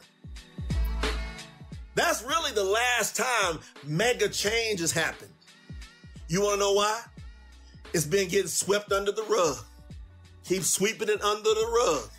That's 1.94 2.24
really 2.24 2.52
the 2.52 2.64
last 2.64 3.16
time 3.16 3.60
mega 3.86 4.28
change 4.28 4.80
has 4.80 4.92
happened. 4.92 5.30
You 6.28 6.42
want 6.42 6.56
to 6.56 6.60
know 6.62 6.74
why? 6.74 7.00
It's 7.94 8.08
been 8.08 8.28
getting 8.28 8.48
swept 8.48 8.92
under 8.92 9.12
the 9.12 9.22
rug. 9.24 9.58
Keep 10.46 10.64
sweeping 10.64 11.10
it 11.10 11.22
under 11.22 11.44
the 11.44 11.72
rug. 11.72 12.10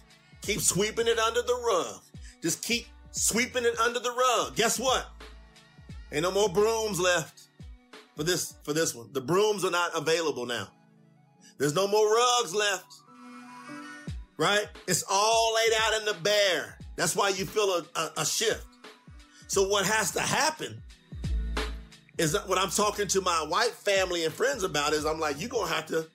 Keep 0.40 0.60
sweeping 0.60 1.08
it 1.08 1.18
under 1.18 1.42
the 1.42 1.60
rug. 1.66 2.00
Just 2.40 2.62
keep 2.62 2.86
sweeping 3.10 3.64
it 3.64 3.76
under 3.80 3.98
the 3.98 4.12
rug. 4.12 4.54
Guess 4.54 4.78
what? 4.78 5.08
Ain't 6.12 6.22
no 6.22 6.30
more 6.30 6.48
brooms 6.48 7.00
left 7.00 7.48
for 8.14 8.22
this 8.22 8.54
for 8.62 8.72
this 8.72 8.94
one. 8.94 9.08
The 9.12 9.20
brooms 9.20 9.64
are 9.64 9.72
not 9.72 9.96
available 9.96 10.46
now. 10.46 10.68
There's 11.58 11.74
no 11.74 11.88
more 11.88 12.08
rugs 12.14 12.54
left. 12.54 13.00
Right? 14.36 14.66
It's 14.86 15.04
all 15.08 15.54
laid 15.54 15.72
out 15.80 16.00
in 16.00 16.06
the 16.06 16.14
bare. 16.22 16.76
That's 16.96 17.14
why 17.14 17.28
you 17.30 17.44
feel 17.46 17.68
a, 17.70 17.84
a, 17.98 18.12
a 18.18 18.26
shift. 18.26 18.66
So 19.46 19.68
what 19.68 19.86
has 19.86 20.10
to 20.12 20.20
happen 20.20 20.82
is 22.18 22.32
that 22.32 22.48
what 22.48 22.58
I'm 22.58 22.70
talking 22.70 23.06
to 23.08 23.20
my 23.20 23.44
white 23.48 23.70
family 23.70 24.24
and 24.24 24.32
friends 24.32 24.62
about 24.62 24.92
is 24.92 25.04
I'm 25.04 25.20
like, 25.20 25.40
you're 25.40 25.48
gonna 25.48 25.72
have 25.72 25.86
to 25.86 26.06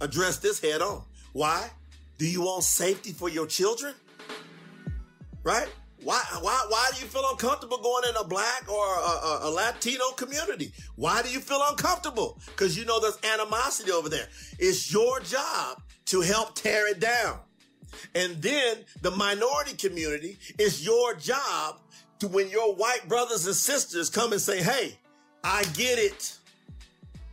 address 0.00 0.38
this 0.38 0.60
head 0.60 0.82
on. 0.82 1.02
Why? 1.32 1.70
Do 2.18 2.26
you 2.26 2.42
want 2.42 2.64
safety 2.64 3.12
for 3.12 3.28
your 3.28 3.46
children? 3.46 3.94
Right? 5.42 5.68
Why, 6.04 6.20
why, 6.40 6.66
why 6.68 6.90
do 6.92 7.00
you 7.00 7.06
feel 7.06 7.24
uncomfortable 7.30 7.78
going 7.78 8.08
in 8.08 8.16
a 8.16 8.24
black 8.24 8.68
or 8.68 8.84
a, 8.96 9.00
a, 9.00 9.40
a 9.44 9.50
Latino 9.50 10.10
community? 10.10 10.72
Why 10.96 11.22
do 11.22 11.30
you 11.30 11.38
feel 11.38 11.62
uncomfortable? 11.68 12.40
Because 12.46 12.76
you 12.76 12.84
know 12.84 12.98
there's 13.00 13.18
animosity 13.22 13.92
over 13.92 14.08
there. 14.08 14.26
It's 14.58 14.92
your 14.92 15.20
job 15.20 15.80
to 16.06 16.20
help 16.20 16.56
tear 16.56 16.90
it 16.90 16.98
down. 16.98 17.38
And 18.14 18.42
then 18.42 18.78
the 19.02 19.12
minority 19.12 19.76
community, 19.76 20.38
it's 20.58 20.84
your 20.84 21.14
job 21.14 21.78
to 22.18 22.28
when 22.28 22.48
your 22.50 22.74
white 22.74 23.08
brothers 23.08 23.46
and 23.46 23.54
sisters 23.54 24.10
come 24.10 24.32
and 24.32 24.40
say, 24.40 24.62
Hey, 24.62 24.98
I 25.44 25.62
get 25.74 25.98
it. 25.98 26.36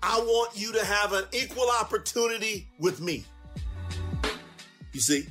I 0.02 0.20
want 0.20 0.58
you 0.58 0.74
to 0.74 0.86
have 0.86 1.14
an 1.14 1.26
equal 1.32 1.70
opportunity 1.70 2.68
with 2.80 3.02
me. 3.02 3.26
You 4.94 5.00
see? 5.02 5.28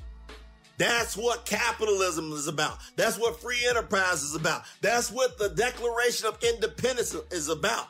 That's 0.78 1.16
what 1.16 1.44
capitalism 1.44 2.32
is 2.32 2.46
about. 2.46 2.78
That's 2.94 3.18
what 3.18 3.40
free 3.40 3.58
enterprise 3.68 4.22
is 4.22 4.36
about. 4.36 4.62
That's 4.80 5.10
what 5.10 5.36
the 5.36 5.48
Declaration 5.50 6.28
of 6.28 6.38
Independence 6.42 7.14
is 7.32 7.48
about. 7.48 7.88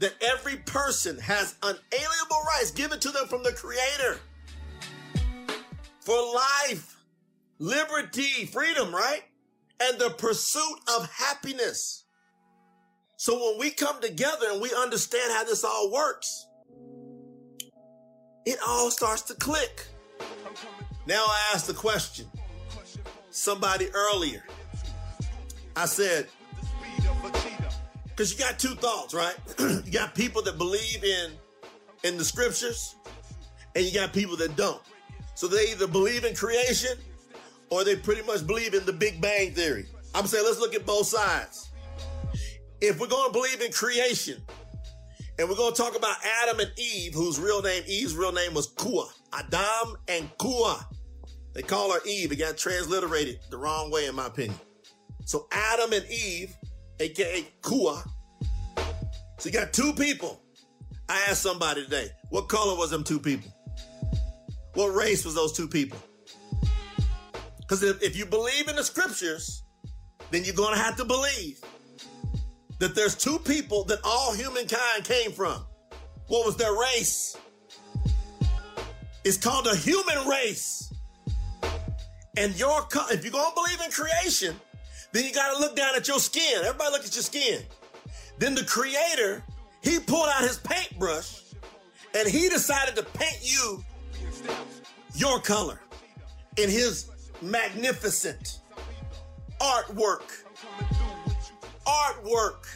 That 0.00 0.14
every 0.20 0.56
person 0.56 1.16
has 1.18 1.54
unalienable 1.62 2.42
rights 2.48 2.72
given 2.72 2.98
to 2.98 3.10
them 3.10 3.28
from 3.28 3.44
the 3.44 3.52
Creator 3.52 4.18
for 6.00 6.18
life, 6.34 7.00
liberty, 7.60 8.46
freedom, 8.46 8.92
right? 8.92 9.22
And 9.80 9.98
the 9.98 10.10
pursuit 10.10 10.80
of 10.96 11.08
happiness. 11.10 12.04
So 13.16 13.34
when 13.34 13.60
we 13.60 13.70
come 13.70 14.00
together 14.00 14.46
and 14.50 14.60
we 14.60 14.74
understand 14.74 15.32
how 15.32 15.44
this 15.44 15.62
all 15.64 15.90
works, 15.92 16.46
it 18.44 18.58
all 18.66 18.90
starts 18.90 19.22
to 19.22 19.34
click. 19.34 19.86
Now 21.06 21.24
I 21.26 21.52
ask 21.54 21.66
the 21.66 21.74
question. 21.74 22.26
Somebody 23.30 23.88
earlier, 23.92 24.44
I 25.76 25.86
said, 25.86 26.28
because 28.04 28.32
you 28.32 28.38
got 28.38 28.58
two 28.58 28.74
thoughts, 28.76 29.12
right? 29.12 29.34
you 29.58 29.90
got 29.92 30.14
people 30.14 30.40
that 30.42 30.56
believe 30.56 31.02
in 31.02 31.32
in 32.04 32.16
the 32.16 32.24
scriptures, 32.24 32.94
and 33.74 33.84
you 33.84 33.92
got 33.92 34.12
people 34.12 34.36
that 34.36 34.56
don't. 34.56 34.80
So 35.34 35.48
they 35.48 35.72
either 35.72 35.88
believe 35.88 36.24
in 36.24 36.34
creation 36.34 36.96
or 37.70 37.82
they 37.82 37.96
pretty 37.96 38.22
much 38.22 38.46
believe 38.46 38.72
in 38.72 38.86
the 38.86 38.92
Big 38.92 39.20
Bang 39.20 39.52
Theory. 39.52 39.86
I'm 40.14 40.26
saying 40.26 40.44
let's 40.44 40.60
look 40.60 40.74
at 40.74 40.86
both 40.86 41.06
sides. 41.06 41.70
If 42.80 43.00
we're 43.00 43.08
going 43.08 43.30
to 43.30 43.32
believe 43.32 43.60
in 43.60 43.72
creation, 43.72 44.42
and 45.38 45.48
we're 45.48 45.56
going 45.56 45.74
to 45.74 45.82
talk 45.82 45.96
about 45.96 46.16
Adam 46.42 46.60
and 46.60 46.70
Eve, 46.78 47.14
whose 47.14 47.40
real 47.40 47.60
name, 47.62 47.82
Eve's 47.86 48.14
real 48.14 48.32
name 48.32 48.54
was 48.54 48.68
Kua. 48.68 49.08
Adam 49.32 49.96
and 50.06 50.30
Kua. 50.38 50.86
They 51.54 51.62
call 51.62 51.92
her 51.92 52.00
Eve. 52.04 52.32
It 52.32 52.36
got 52.36 52.56
transliterated 52.56 53.38
the 53.50 53.56
wrong 53.56 53.90
way, 53.90 54.06
in 54.06 54.14
my 54.14 54.26
opinion. 54.26 54.58
So 55.24 55.46
Adam 55.52 55.92
and 55.92 56.04
Eve, 56.10 56.54
aka 57.00 57.46
Kua. 57.62 58.04
So 59.38 59.48
you 59.48 59.52
got 59.52 59.72
two 59.72 59.92
people. 59.92 60.40
I 61.08 61.22
asked 61.28 61.42
somebody 61.42 61.84
today, 61.84 62.08
what 62.30 62.48
color 62.48 62.76
was 62.76 62.90
them 62.90 63.04
two 63.04 63.20
people? 63.20 63.52
What 64.74 64.88
race 64.88 65.24
was 65.24 65.34
those 65.34 65.52
two 65.52 65.68
people? 65.68 65.98
Because 67.60 67.82
if, 67.82 68.02
if 68.02 68.16
you 68.16 68.26
believe 68.26 68.68
in 68.68 68.76
the 68.76 68.84
scriptures, 68.84 69.62
then 70.30 70.44
you're 70.44 70.54
going 70.54 70.74
to 70.74 70.80
have 70.80 70.96
to 70.96 71.04
believe 71.04 71.60
that 72.78 72.94
there's 72.94 73.14
two 73.14 73.38
people 73.38 73.84
that 73.84 73.98
all 74.02 74.34
humankind 74.34 75.04
came 75.04 75.30
from. 75.30 75.64
What 76.28 76.44
was 76.44 76.56
their 76.56 76.72
race? 76.72 77.36
It's 79.24 79.36
called 79.36 79.66
a 79.66 79.76
human 79.76 80.26
race. 80.26 80.92
And 82.36 82.58
your 82.58 82.86
if 83.10 83.24
you're 83.24 83.32
gonna 83.32 83.54
believe 83.54 83.80
in 83.80 83.90
creation, 83.90 84.56
then 85.12 85.24
you 85.24 85.32
gotta 85.32 85.58
look 85.58 85.76
down 85.76 85.94
at 85.94 86.08
your 86.08 86.18
skin. 86.18 86.58
Everybody 86.64 86.90
look 86.90 87.04
at 87.04 87.14
your 87.14 87.22
skin. 87.22 87.62
Then 88.38 88.54
the 88.54 88.64
creator, 88.64 89.44
he 89.82 90.00
pulled 90.00 90.28
out 90.28 90.42
his 90.42 90.58
paintbrush 90.58 91.42
And 92.16 92.28
he 92.28 92.48
decided 92.48 92.96
to 92.96 93.02
paint 93.02 93.38
you 93.42 93.84
your 95.14 95.40
color 95.40 95.80
in 96.56 96.70
his 96.70 97.10
magnificent 97.42 98.60
artwork. 99.60 100.44
Artwork. 101.86 102.66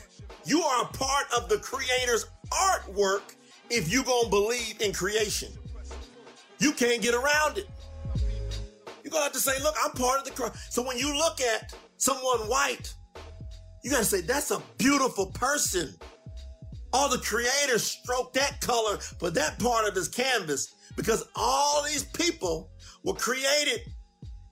You 0.44 0.62
are 0.62 0.84
a 0.84 0.88
part 0.88 1.26
of 1.36 1.48
the 1.48 1.58
creator's 1.58 2.26
artwork 2.50 3.22
if 3.70 3.90
you're 3.90 4.04
going 4.04 4.24
to 4.24 4.30
believe 4.30 4.80
in 4.80 4.92
creation. 4.92 5.52
You 6.58 6.72
can't 6.72 7.00
get 7.00 7.14
around 7.14 7.58
it. 7.58 7.68
You're 9.08 9.20
to 9.20 9.24
have 9.24 9.32
to 9.32 9.40
say, 9.40 9.62
look, 9.62 9.74
I'm 9.82 9.92
part 9.92 10.18
of 10.18 10.26
the 10.26 10.32
crowd. 10.32 10.54
So 10.68 10.86
when 10.86 10.98
you 10.98 11.16
look 11.16 11.40
at 11.40 11.74
someone 11.96 12.40
white, 12.40 12.92
you 13.82 13.90
got 13.90 14.00
to 14.00 14.04
say, 14.04 14.20
that's 14.20 14.50
a 14.50 14.60
beautiful 14.76 15.26
person. 15.32 15.94
All 16.92 17.08
the 17.08 17.16
creators 17.16 17.84
stroked 17.84 18.34
that 18.34 18.60
color 18.60 18.98
for 18.98 19.30
that 19.30 19.58
part 19.58 19.88
of 19.88 19.94
his 19.94 20.08
canvas 20.08 20.74
because 20.94 21.26
all 21.34 21.82
these 21.84 22.04
people 22.04 22.70
were 23.02 23.14
created 23.14 23.80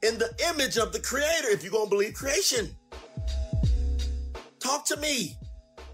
in 0.03 0.17
the 0.17 0.33
image 0.49 0.79
of 0.79 0.91
the 0.91 1.01
creator 1.01 1.49
if 1.49 1.63
you're 1.63 1.73
to 1.85 1.91
believe 1.91 2.15
creation. 2.15 2.75
Talk 4.59 4.87
to 4.87 4.97
me. 4.97 5.37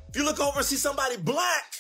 If 0.09 0.15
you 0.15 0.25
look 0.25 0.39
over 0.39 0.59
and 0.59 0.67
see 0.67 0.77
somebody 0.77 1.17
black, 1.17 1.75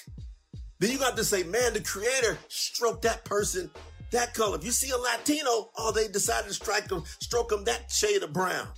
then 0.81 0.90
you 0.90 0.99
got 0.99 1.16
to 1.16 1.23
say, 1.23 1.45
man, 1.45 1.75
the 1.75 1.81
creator 1.81 2.37
stroked 2.49 3.03
that 3.03 3.25
person 3.25 3.71
that 4.12 4.35
color. 4.35 4.57
If 4.57 4.64
you 4.64 4.70
see 4.70 4.90
a 4.90 4.96
Latino, 4.96 5.70
oh, 5.77 5.92
they 5.94 6.09
decided 6.09 6.48
to 6.48 6.55
strike 6.55 6.88
them, 6.88 7.03
stroke 7.20 7.51
them 7.51 7.64
that 7.64 7.90
shade 7.90 8.22
of 8.22 8.33
brown. 8.33 8.68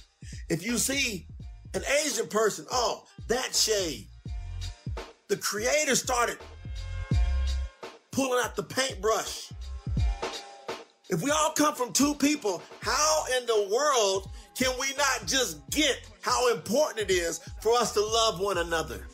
If 0.48 0.64
you 0.64 0.78
see 0.78 1.26
an 1.74 1.82
Asian 2.04 2.26
person, 2.26 2.66
oh, 2.70 3.04
that 3.28 3.54
shade. 3.54 4.08
The 5.28 5.36
creator 5.36 5.94
started 5.94 6.38
pulling 8.10 8.40
out 8.44 8.56
the 8.56 8.62
paintbrush. 8.62 9.52
If 11.10 11.22
we 11.22 11.30
all 11.30 11.52
come 11.52 11.74
from 11.74 11.92
two 11.92 12.14
people, 12.14 12.62
how 12.80 13.24
in 13.38 13.46
the 13.46 13.68
world 13.72 14.30
can 14.56 14.72
we 14.80 14.88
not 14.96 15.26
just 15.26 15.68
get 15.70 16.08
how 16.20 16.52
important 16.52 17.10
it 17.10 17.12
is 17.12 17.40
for 17.60 17.72
us 17.76 17.92
to 17.92 18.00
love 18.00 18.40
one 18.40 18.58
another? 18.58 19.06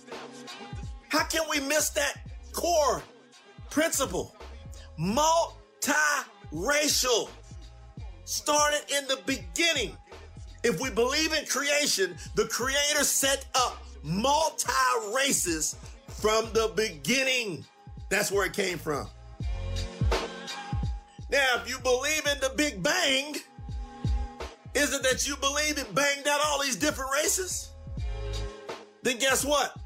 How 1.08 1.24
can 1.24 1.42
we 1.50 1.60
miss 1.60 1.90
that 1.90 2.20
core 2.52 3.02
principle? 3.70 4.36
Multi-racial 5.86 7.30
started 8.24 8.80
in 8.96 9.06
the 9.06 9.18
beginning. 9.26 9.96
If 10.62 10.80
we 10.80 10.90
believe 10.90 11.32
in 11.32 11.46
creation, 11.46 12.16
the 12.34 12.44
creator 12.46 13.04
set 13.04 13.46
up 13.54 13.82
multi 14.02 14.72
races 15.14 15.76
from 16.08 16.50
the 16.52 16.72
beginning. 16.76 17.64
That's 18.08 18.30
where 18.30 18.46
it 18.46 18.52
came 18.52 18.78
from. 18.78 19.08
Now, 21.30 21.62
if 21.62 21.68
you 21.68 21.78
believe 21.78 22.26
in 22.26 22.40
the 22.40 22.52
Big 22.56 22.82
Bang, 22.82 23.36
is 24.74 24.92
it 24.92 25.02
that 25.02 25.26
you 25.26 25.36
believe 25.36 25.78
it 25.78 25.94
banged 25.94 26.26
out 26.26 26.40
all 26.44 26.60
these 26.60 26.76
different 26.76 27.10
races? 27.12 27.70
Then 29.02 29.18
guess 29.18 29.44
what? 29.44 29.76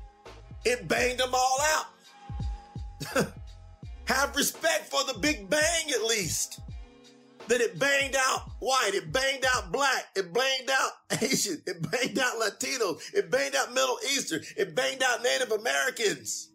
It 0.64 0.88
banged 0.88 1.20
them 1.20 1.30
all 1.34 1.58
out. 1.62 3.26
Have 4.06 4.36
respect 4.36 4.90
for 4.90 5.02
the 5.04 5.18
Big 5.18 5.48
Bang 5.48 5.90
at 5.94 6.04
least. 6.04 6.60
That 7.48 7.60
it 7.60 7.78
banged 7.78 8.16
out 8.16 8.48
white, 8.60 8.92
it 8.94 9.12
banged 9.12 9.44
out 9.54 9.70
black, 9.70 10.06
it 10.16 10.32
banged 10.32 10.70
out 10.70 10.92
Asian, 11.22 11.62
it 11.66 11.90
banged 11.90 12.18
out 12.18 12.40
Latinos, 12.40 13.00
it 13.12 13.30
banged 13.30 13.54
out 13.54 13.74
Middle 13.74 13.98
Eastern, 14.14 14.40
it 14.56 14.74
banged 14.74 15.02
out 15.02 15.22
Native 15.22 15.52
Americans. 15.52 16.48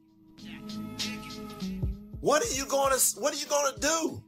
What 2.21 2.43
are 2.43 2.53
you 2.53 2.65
going 2.65 2.97
to 2.97 3.19
what 3.19 3.33
are 3.33 3.37
you 3.37 3.45
going 3.45 3.73
to 3.75 3.79
do? 3.79 4.23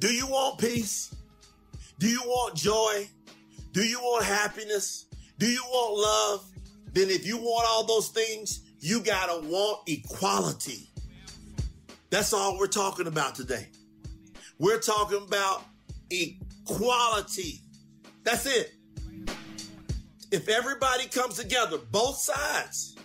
Do 0.00 0.12
you 0.12 0.26
want 0.26 0.58
peace? 0.58 1.14
Do 1.98 2.08
you 2.08 2.20
want 2.20 2.54
joy? 2.54 3.08
Do 3.72 3.82
you 3.82 3.98
want 3.98 4.24
happiness? 4.24 5.06
Do 5.38 5.46
you 5.46 5.62
want 5.62 5.98
love? 5.98 6.92
Then 6.92 7.10
if 7.10 7.26
you 7.26 7.36
want 7.36 7.66
all 7.68 7.84
those 7.84 8.08
things, 8.08 8.60
you 8.80 9.00
got 9.00 9.26
to 9.26 9.48
want 9.48 9.88
equality. 9.88 10.90
That's 12.10 12.32
all 12.32 12.58
we're 12.58 12.66
talking 12.68 13.06
about 13.06 13.34
today. 13.34 13.68
We're 14.58 14.80
talking 14.80 15.22
about 15.26 15.64
equality. 16.10 17.60
That's 18.24 18.46
it. 18.46 18.72
If 20.30 20.48
everybody 20.48 21.06
comes 21.06 21.36
together, 21.36 21.78
both 21.90 22.16
sides, 22.16 22.96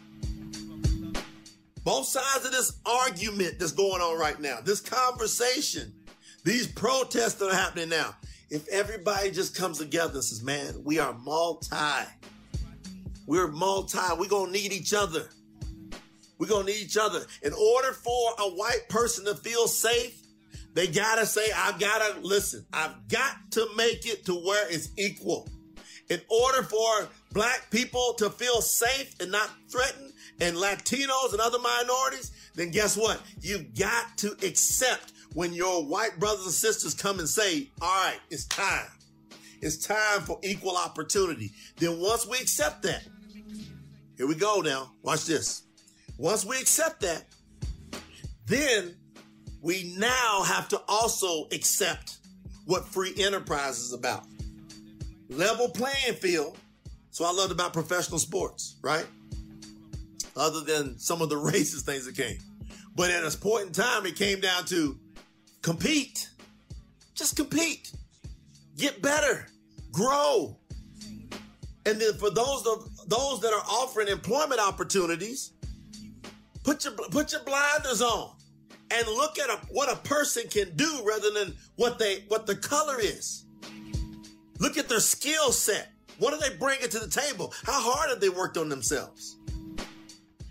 both 1.84 2.06
sides 2.06 2.46
of 2.46 2.52
this 2.52 2.80
argument 2.86 3.60
that's 3.60 3.72
going 3.74 4.02
on 4.02 4.18
right 4.20 4.39
now, 4.39 4.60
this 4.63 4.80
conversation, 4.80 5.94
these 6.44 6.68
protests 6.68 7.36
that 7.36 7.50
are 7.50 7.56
happening 7.56 7.89
now, 7.89 8.16
if 8.50 8.68
everybody 8.70 9.32
just 9.32 9.56
comes 9.56 9.80
together 9.80 10.16
and 10.16 10.24
says, 10.24 10.44
man, 10.44 10.82
we 10.84 11.00
are 11.00 11.13
multi, 11.13 11.76
we're 13.26 13.48
multi, 13.48 13.98
we're 14.18 14.30
going 14.30 14.48
to 14.48 14.60
need 14.60 14.72
each 14.72 14.94
other. 14.94 15.28
We're 16.38 16.48
going 16.48 16.65
to 16.65 16.72
need 16.72 16.82
each 16.82 16.98
other. 16.98 17.26
In 17.41 17.54
order 17.54 17.93
for 17.93 18.32
a 18.39 18.50
white 18.50 18.89
person 18.89 19.26
to 19.26 19.36
feel 19.36 19.67
safe, 19.67 20.19
they 20.74 20.88
gotta 20.88 21.26
say, 21.28 21.43
I've 21.56 21.80
gotta 21.80 22.19
listen, 22.22 22.65
I've 22.74 23.08
got 23.08 23.36
to 23.52 23.67
make 23.78 24.08
it 24.08 24.26
to 24.26 24.34
where 24.34 24.67
it's 24.72 24.89
equal. 24.98 25.48
In 26.10 26.19
order 26.30 26.63
for 26.63 27.08
black 27.32 27.69
people 27.69 28.15
to 28.17 28.32
feel 28.32 28.60
safe 28.60 29.15
and 29.19 29.32
not 29.32 29.52
threatened, 29.69 30.13
and 30.39 30.58
Latinos 30.58 31.32
and 31.32 31.39
other 31.39 31.60
minorities, 31.60 32.32
then 32.56 32.72
guess 32.72 32.98
what? 32.98 33.22
You've 33.39 33.74
got 33.78 34.17
to 34.17 34.32
accept 34.43 35.13
when 35.34 35.54
your 35.54 35.86
white 35.86 36.19
brothers 36.19 36.46
and 36.46 36.54
sisters 36.54 36.93
come 36.93 37.19
and 37.19 37.30
say, 37.30 37.69
all 37.82 38.06
right, 38.06 38.19
it's 38.30 38.46
time. 38.46 38.88
It's 39.62 39.78
time 39.78 40.22
for 40.22 40.39
equal 40.43 40.76
opportunity. 40.76 41.52
Then 41.78 42.00
once 42.00 42.28
we 42.28 42.38
accept 42.38 42.84
that, 42.84 43.04
here 44.17 44.28
we 44.28 44.36
go 44.36 44.62
now. 44.62 44.91
Watch 45.02 45.26
this. 45.26 45.63
Once 46.17 46.45
we 46.45 46.60
accept 46.60 47.02
that, 47.02 47.26
then 48.45 48.95
we 49.62 49.93
now 49.97 50.43
have 50.43 50.67
to 50.69 50.82
also 50.88 51.47
accept 51.52 52.17
what 52.65 52.86
free 52.86 53.13
enterprise 53.17 53.80
is 53.80 53.93
about. 53.93 54.26
Level 55.30 55.69
playing 55.69 56.15
field. 56.19 56.58
So 57.12 57.26
I 57.26 57.32
loved 57.32 57.52
about 57.52 57.73
professional 57.73 58.19
sports, 58.19 58.76
right? 58.82 59.06
Other 60.36 60.62
than 60.62 60.97
some 60.99 61.21
of 61.21 61.30
the 61.30 61.36
racist 61.52 61.82
things 61.82 62.06
that 62.06 62.15
came. 62.15 62.38
But 62.95 63.10
at 63.10 63.23
a 63.23 63.38
point 63.38 63.67
in 63.67 63.73
time, 63.73 64.06
it 64.06 64.15
came 64.15 64.39
down 64.39 64.65
to 64.65 64.99
compete. 65.62 66.30
Just 67.15 67.36
compete. 67.36 67.91
Get 68.78 69.02
better. 69.02 69.47
Grow. 69.91 70.58
And 71.86 71.99
then 71.99 72.13
for 72.13 72.30
those 72.30 72.65
of 72.65 72.89
those 73.08 73.41
that 73.41 73.52
are 73.54 73.63
offering 73.69 74.08
employment 74.08 74.62
opportunities, 74.62 75.53
put 76.63 76.84
your 76.84 76.93
put 76.93 77.32
your 77.32 77.43
blinders 77.43 78.02
on 78.02 78.36
and 78.91 79.08
look 79.08 79.39
at 79.39 79.49
a, 79.49 79.58
what 79.69 79.91
a 79.91 79.95
person 80.08 80.43
can 80.49 80.76
do 80.76 81.02
rather 81.06 81.32
than 81.32 81.56
what 81.76 81.99
they 81.99 82.23
what 82.28 82.45
the 82.45 82.56
color 82.56 82.97
is. 82.99 83.45
Look 84.60 84.78
at 84.78 84.88
their 84.88 84.99
skill 84.99 85.52
set. 85.52 85.89
What 86.19 86.34
are 86.34 86.39
they 86.39 86.56
bringing 86.56 86.89
to 86.89 86.99
the 86.99 87.08
table? 87.08 87.54
How 87.63 87.82
hard 87.82 88.10
have 88.10 88.19
they 88.19 88.30
worked 88.30 88.58
on 88.58 88.69
themselves? 88.69 89.38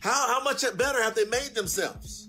How 0.01 0.27
how 0.27 0.43
much 0.43 0.65
better 0.77 1.03
have 1.03 1.15
they 1.15 1.25
made 1.27 1.55
themselves? 1.55 2.29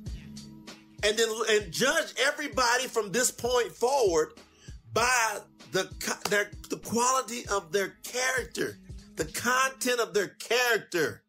And 1.03 1.17
then 1.17 1.27
and 1.49 1.71
judge 1.71 2.13
everybody 2.19 2.87
from 2.87 3.11
this 3.11 3.31
point 3.31 3.71
forward 3.71 4.33
by 4.93 5.39
the 5.71 5.89
their 6.29 6.51
the 6.69 6.77
quality 6.77 7.45
of 7.47 7.71
their 7.71 7.97
character, 8.03 8.77
the 9.15 9.25
content 9.25 9.99
of 9.99 10.13
their 10.13 10.29
character. 10.39 11.22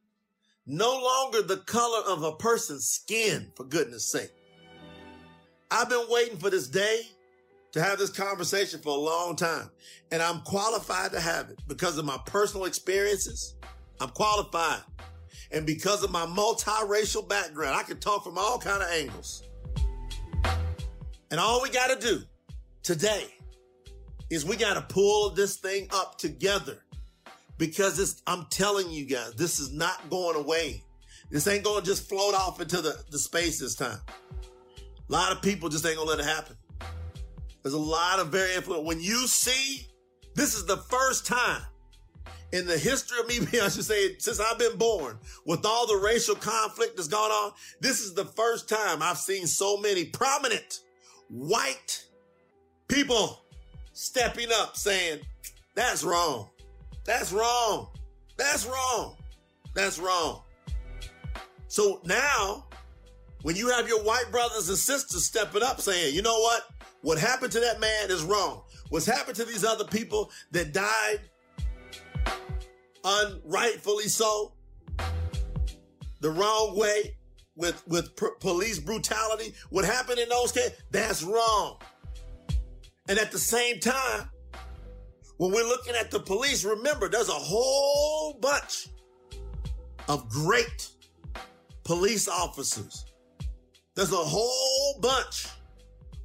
No 0.66 0.92
longer 0.92 1.42
the 1.42 1.58
color 1.58 2.02
of 2.06 2.22
a 2.22 2.32
person's 2.32 2.86
skin, 2.86 3.52
for 3.54 3.64
goodness 3.64 4.10
sake. 4.10 4.32
I've 5.70 5.90
been 5.90 6.06
waiting 6.08 6.38
for 6.38 6.48
this 6.48 6.68
day 6.68 7.02
to 7.72 7.82
have 7.82 7.98
this 7.98 8.10
conversation 8.10 8.80
for 8.80 8.90
a 8.90 9.00
long 9.00 9.36
time. 9.36 9.68
And 10.10 10.22
I'm 10.22 10.40
qualified 10.42 11.12
to 11.12 11.20
have 11.20 11.50
it 11.50 11.58
because 11.66 11.98
of 11.98 12.04
my 12.04 12.18
personal 12.24 12.64
experiences. 12.64 13.56
I'm 14.00 14.10
qualified. 14.10 14.80
And 15.50 15.66
because 15.66 16.02
of 16.02 16.10
my 16.10 16.24
multiracial 16.24 17.28
background, 17.28 17.76
I 17.76 17.82
can 17.82 17.98
talk 17.98 18.24
from 18.24 18.38
all 18.38 18.58
kind 18.58 18.82
of 18.82 18.88
angles. 18.88 19.42
And 21.30 21.40
all 21.40 21.60
we 21.62 21.68
got 21.68 21.88
to 21.88 22.06
do 22.06 22.22
today 22.82 23.26
is 24.30 24.44
we 24.44 24.56
got 24.56 24.74
to 24.74 24.94
pull 24.94 25.30
this 25.30 25.56
thing 25.56 25.88
up 25.92 26.16
together 26.16 26.83
because 27.58 28.22
I'm 28.26 28.46
telling 28.50 28.90
you 28.90 29.06
guys, 29.06 29.34
this 29.34 29.58
is 29.58 29.72
not 29.72 30.10
going 30.10 30.36
away. 30.36 30.84
This 31.30 31.46
ain't 31.46 31.64
going 31.64 31.82
to 31.82 31.86
just 31.86 32.08
float 32.08 32.34
off 32.34 32.60
into 32.60 32.80
the, 32.80 33.02
the 33.10 33.18
space 33.18 33.60
this 33.60 33.74
time. 33.74 33.98
A 35.08 35.12
lot 35.12 35.32
of 35.32 35.42
people 35.42 35.68
just 35.68 35.84
ain't 35.84 35.96
gonna 35.96 36.08
let 36.08 36.18
it 36.18 36.24
happen. 36.24 36.56
There's 37.62 37.74
a 37.74 37.78
lot 37.78 38.20
of 38.20 38.28
very 38.28 38.54
influential. 38.54 38.84
When 38.84 39.00
you 39.00 39.26
see, 39.26 39.86
this 40.34 40.54
is 40.54 40.64
the 40.64 40.78
first 40.78 41.26
time 41.26 41.62
in 42.52 42.66
the 42.66 42.78
history 42.78 43.18
of 43.20 43.28
me, 43.28 43.40
being, 43.50 43.62
I 43.64 43.68
should 43.68 43.84
say, 43.84 44.16
since 44.18 44.40
I've 44.40 44.58
been 44.58 44.78
born, 44.78 45.18
with 45.44 45.64
all 45.66 45.86
the 45.86 45.96
racial 45.96 46.34
conflict 46.34 46.96
that's 46.96 47.08
gone 47.08 47.30
on, 47.30 47.52
this 47.80 48.00
is 48.00 48.14
the 48.14 48.24
first 48.24 48.68
time 48.68 49.02
I've 49.02 49.18
seen 49.18 49.46
so 49.46 49.76
many 49.76 50.06
prominent 50.06 50.80
white 51.28 52.04
people 52.88 53.44
stepping 53.92 54.48
up 54.54 54.76
saying, 54.76 55.20
that's 55.74 56.04
wrong. 56.04 56.50
That's 57.04 57.32
wrong. 57.32 57.88
That's 58.36 58.66
wrong. 58.66 59.16
That's 59.74 59.98
wrong. 59.98 60.42
So 61.68 62.00
now, 62.04 62.66
when 63.42 63.56
you 63.56 63.68
have 63.70 63.88
your 63.88 64.02
white 64.02 64.30
brothers 64.30 64.68
and 64.68 64.78
sisters 64.78 65.24
stepping 65.24 65.62
up 65.62 65.80
saying, 65.80 66.14
you 66.14 66.22
know 66.22 66.38
what? 66.38 66.62
What 67.02 67.18
happened 67.18 67.52
to 67.52 67.60
that 67.60 67.80
man 67.80 68.10
is 68.10 68.22
wrong. 68.22 68.62
What's 68.88 69.06
happened 69.06 69.36
to 69.36 69.44
these 69.44 69.64
other 69.64 69.84
people 69.84 70.30
that 70.52 70.72
died 70.72 71.20
unrightfully 73.04 74.08
so, 74.08 74.54
the 76.20 76.30
wrong 76.30 76.76
way 76.76 77.16
with 77.56 77.86
with 77.86 78.16
pr- 78.16 78.36
police 78.40 78.78
brutality, 78.78 79.54
what 79.70 79.84
happened 79.84 80.18
in 80.18 80.28
those 80.28 80.52
cases, 80.52 80.72
that's 80.90 81.22
wrong. 81.22 81.78
And 83.08 83.18
at 83.18 83.30
the 83.30 83.38
same 83.38 83.80
time, 83.80 84.30
when 85.36 85.52
we're 85.52 85.66
looking 85.66 85.94
at 85.94 86.10
the 86.10 86.20
police, 86.20 86.64
remember 86.64 87.08
there's 87.08 87.28
a 87.28 87.32
whole 87.32 88.34
bunch 88.40 88.88
of 90.08 90.28
great 90.28 90.88
police 91.84 92.28
officers. 92.28 93.04
There's 93.94 94.12
a 94.12 94.16
whole 94.16 95.00
bunch 95.00 95.46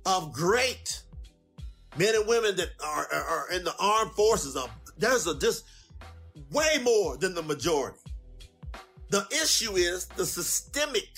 of 0.06 0.34
great 0.34 1.04
men 1.98 2.16
and 2.16 2.28
women 2.28 2.56
that 2.56 2.70
are, 2.84 3.08
are 3.12 3.52
in 3.52 3.64
the 3.64 3.74
armed 3.80 4.12
forces. 4.12 4.56
Of, 4.56 4.70
there's 4.98 5.28
a 5.28 5.38
just 5.38 5.66
way 6.52 6.80
more 6.84 7.18
than 7.18 7.34
the 7.34 7.44
majority. 7.44 8.00
The 9.10 9.26
issue 9.32 9.76
is 9.76 10.06
the 10.06 10.26
systemic 10.26 11.10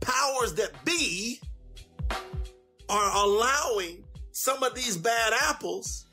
powers 0.00 0.54
that 0.54 0.72
be 0.84 1.40
are 2.88 3.24
allowing 3.24 4.04
some 4.32 4.62
of 4.62 4.74
these 4.74 4.96
bad 4.96 5.32
apples 5.48 6.06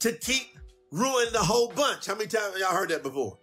to 0.00 0.12
keep 0.12 0.58
ruining 0.90 1.32
the 1.32 1.38
whole 1.38 1.68
bunch. 1.68 2.06
How 2.06 2.14
many 2.14 2.28
times 2.28 2.56
y'all 2.58 2.74
heard 2.74 2.90
that 2.90 3.02
before? 3.02 3.38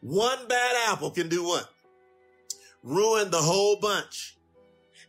One 0.00 0.48
bad 0.48 0.76
apple 0.88 1.10
can 1.10 1.28
do 1.28 1.44
what? 1.44 1.68
Ruin 2.82 3.30
the 3.30 3.38
whole 3.38 3.76
bunch. 3.76 4.36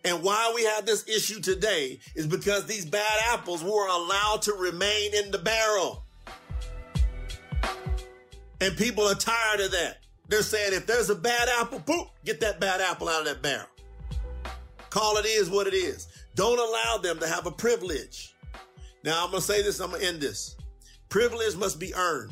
And 0.04 0.24
why 0.24 0.52
we 0.54 0.64
have 0.64 0.86
this 0.86 1.08
issue 1.08 1.40
today 1.40 2.00
is 2.16 2.26
because 2.28 2.66
these 2.66 2.86
bad 2.86 3.20
apples 3.28 3.64
were 3.64 3.88
allowed 3.88 4.42
to 4.44 4.54
remain 4.54 5.14
in 5.14 5.32
the 5.32 5.38
barrel. 5.38 6.06
And 8.60 8.76
people 8.78 9.08
are 9.08 9.16
tired 9.16 9.62
of 9.62 9.72
that. 9.72 10.00
They're 10.28 10.42
saying 10.42 10.74
if 10.74 10.88
there's 10.88 11.10
a 11.10 11.16
bad 11.16 11.50
apple, 11.60 11.80
boop, 11.80 12.10
get 12.26 12.40
that 12.42 12.60
bad 12.60 12.82
apple 12.82 13.10
out 13.10 13.22
of 13.22 13.28
that 13.28 13.42
barrel. 13.42 13.68
Call 14.90 15.18
it 15.18 15.26
is 15.26 15.50
what 15.50 15.68
it 15.68 15.74
is. 15.74 16.08
Don't 16.36 16.60
allow 16.60 16.98
them 16.98 17.20
to 17.20 17.28
have 17.28 17.46
a 17.46 17.52
privilege. 17.52 18.36
Now 19.04 19.24
I'm 19.24 19.32
going 19.32 19.42
to 19.42 19.48
say 19.48 19.62
this, 19.62 19.80
I'm 19.80 19.90
going 19.90 20.02
to 20.02 20.08
end 20.08 20.22
this. 20.22 20.56
Privilege 21.12 21.58
must 21.58 21.78
be 21.78 21.94
earned. 21.94 22.32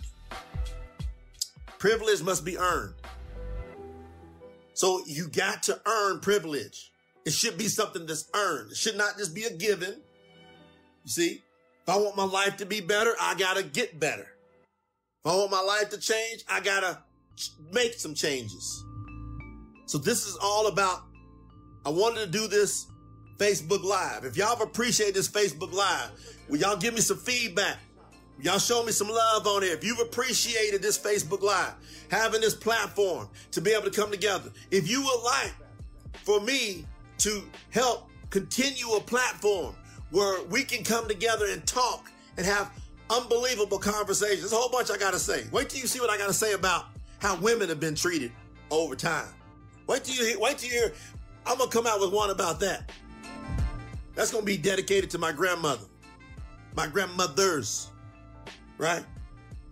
Privilege 1.79 2.23
must 2.23 2.45
be 2.45 2.57
earned. 2.57 2.95
So 4.73 5.01
you 5.05 5.27
got 5.27 5.63
to 5.63 5.81
earn 5.85 6.21
privilege. 6.21 6.91
It 7.25 7.33
should 7.33 7.57
be 7.57 7.67
something 7.67 8.05
that's 8.05 8.29
earned. 8.33 8.71
It 8.71 8.77
should 8.77 8.95
not 8.95 9.17
just 9.17 9.35
be 9.35 9.43
a 9.43 9.53
given. 9.53 10.01
You 11.03 11.11
see, 11.11 11.43
if 11.83 11.89
I 11.89 11.97
want 11.97 12.15
my 12.15 12.23
life 12.23 12.55
to 12.57 12.65
be 12.65 12.79
better, 12.79 13.13
I 13.19 13.35
got 13.35 13.57
to 13.57 13.63
get 13.63 13.99
better. 13.99 14.27
If 15.25 15.29
I 15.29 15.35
want 15.35 15.51
my 15.51 15.61
life 15.61 15.89
to 15.89 15.99
change, 15.99 16.45
I 16.47 16.61
gotta 16.61 16.99
make 17.73 17.95
some 17.95 18.13
changes. 18.13 18.85
So 19.87 19.97
this 19.97 20.25
is 20.25 20.37
all 20.41 20.67
about, 20.67 21.01
I 21.85 21.89
wanted 21.89 22.21
to 22.21 22.31
do 22.31 22.47
this 22.47 22.87
Facebook 23.37 23.83
Live. 23.83 24.23
If 24.23 24.37
y'all 24.37 24.61
appreciate 24.61 25.13
this 25.15 25.27
Facebook 25.27 25.73
Live, 25.73 26.11
will 26.47 26.59
y'all 26.59 26.77
give 26.77 26.93
me 26.93 27.01
some 27.01 27.17
feedback? 27.17 27.77
Y'all 28.41 28.60
show 28.60 28.84
me 28.84 28.91
some 28.91 29.10
love 29.10 29.45
on 29.47 29.63
it. 29.63 29.67
If 29.67 29.84
you've 29.84 29.99
appreciated 29.99 30.82
this 30.82 30.97
Facebook 30.97 31.41
Live, 31.41 31.73
having 32.10 32.41
this 32.41 32.56
platform 32.56 33.28
to 33.52 33.62
be 33.62 33.71
able 33.71 33.89
to 33.89 33.91
come 33.91 34.12
together, 34.12 34.52
if 34.71 34.89
you 34.89 35.02
would 35.04 35.23
like 35.23 35.54
for 36.23 36.39
me 36.39 36.86
to 37.19 37.43
help 37.69 38.10
continue 38.30 38.88
a 38.93 39.02
platform 39.02 39.75
where 40.12 40.43
we 40.45 40.63
can 40.63 40.84
come 40.84 41.08
together 41.08 41.47
and 41.52 41.65
talk 41.65 42.10
and 42.38 42.45
have 42.45 42.71
Unbelievable 43.10 43.80
conversations. 43.80 44.41
There's 44.41 44.54
a 44.54 44.56
whole 44.56 44.69
bunch 44.69 44.91
I 44.91 44.97
got 44.97 45.13
to 45.13 45.19
say. 45.19 45.45
Wait 45.52 45.69
till 45.69 45.82
you 45.82 45.88
see 45.88 45.99
what 45.99 46.12
I 46.12 46.17
got 46.17 46.28
to 46.28 46.34
say 46.34 46.54
about 46.54 46.86
how 47.17 47.36
women 47.38 47.67
have 47.69 47.80
been 47.80 47.95
treated 47.95 48.32
over 48.69 48.95
time. 48.95 49.28
Wait 49.88 50.04
till 50.04 50.15
you 50.15 50.30
hear, 50.30 50.39
wait 50.39 50.60
till 50.60 50.69
you 50.69 50.80
hear. 50.80 50.93
I'm 51.45 51.58
to 51.58 51.67
come 51.67 51.88
out 51.88 51.99
with 51.99 52.13
one 52.13 52.30
about 52.30 52.60
that. 52.60 52.91
That's 54.13 54.30
to 54.30 54.41
be 54.43 54.58
dedicated 54.58 55.10
to 55.12 55.17
my 55.17 55.32
grandmother, 55.32 55.86
my 56.75 56.86
grandmothers, 56.86 57.89
right? 58.79 59.05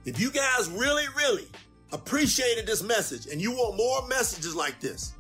If 0.06 0.20
you 0.20 0.30
guys 0.30 0.70
really, 0.70 1.06
really 1.18 1.48
appreciated 1.92 2.68
this 2.68 2.84
message 2.84 3.26
and 3.26 3.42
you 3.42 3.52
want 3.52 3.78
more 3.78 4.08
messages 4.08 4.56
like 4.56 4.80
this, 4.80 5.14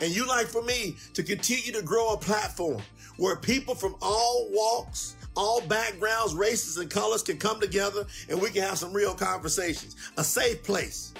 and 0.00 0.14
you 0.14 0.26
like 0.26 0.46
for 0.46 0.62
me 0.62 0.96
to 1.12 1.22
continue 1.22 1.72
to 1.72 1.82
grow 1.82 2.14
a 2.14 2.16
platform 2.16 2.80
where 3.16 3.36
people 3.36 3.74
from 3.74 3.96
all 4.00 4.48
walks, 4.50 5.16
all 5.36 5.60
backgrounds, 5.62 6.34
races, 6.34 6.78
and 6.78 6.88
colors 6.88 7.22
can 7.22 7.36
come 7.36 7.60
together 7.60 8.06
and 8.28 8.40
we 8.40 8.50
can 8.50 8.62
have 8.62 8.78
some 8.78 8.92
real 8.92 9.14
conversations. 9.14 9.96
A 10.16 10.24
safe 10.24 10.62
place. 10.62 11.12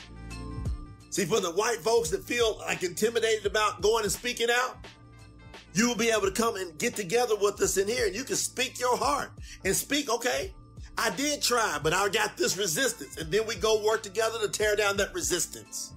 See, 1.11 1.25
for 1.25 1.41
the 1.41 1.51
white 1.51 1.79
folks 1.79 2.11
that 2.11 2.25
feel 2.25 2.59
like 2.59 2.83
intimidated 2.83 3.47
about 3.47 3.83
going 3.83 4.05
and 4.05 4.13
speaking 4.13 4.49
out, 4.51 4.77
you 5.73 5.89
will 5.89 5.97
be 5.97 6.11
able 6.11 6.23
to 6.23 6.33
come 6.33 6.57
and 6.57 6.77
get 6.79 6.95
together 6.95 7.35
with 7.37 7.61
us 7.61 7.77
in 7.77 7.89
here 7.89 8.07
and 8.07 8.15
you 8.15 8.25
can 8.25 8.37
speak 8.37 8.79
your 8.79 8.97
heart 8.97 9.31
and 9.65 9.75
speak, 9.75 10.09
okay, 10.09 10.55
I 10.97 11.11
did 11.11 11.43
try, 11.43 11.79
but 11.83 11.93
I 11.93 12.09
got 12.09 12.37
this 12.37 12.57
resistance. 12.57 13.17
And 13.17 13.31
then 13.33 13.47
we 13.47 13.57
go 13.57 13.85
work 13.85 14.03
together 14.03 14.39
to 14.41 14.49
tear 14.49 14.77
down 14.77 14.97
that 14.99 15.13
resistance. 15.15 15.93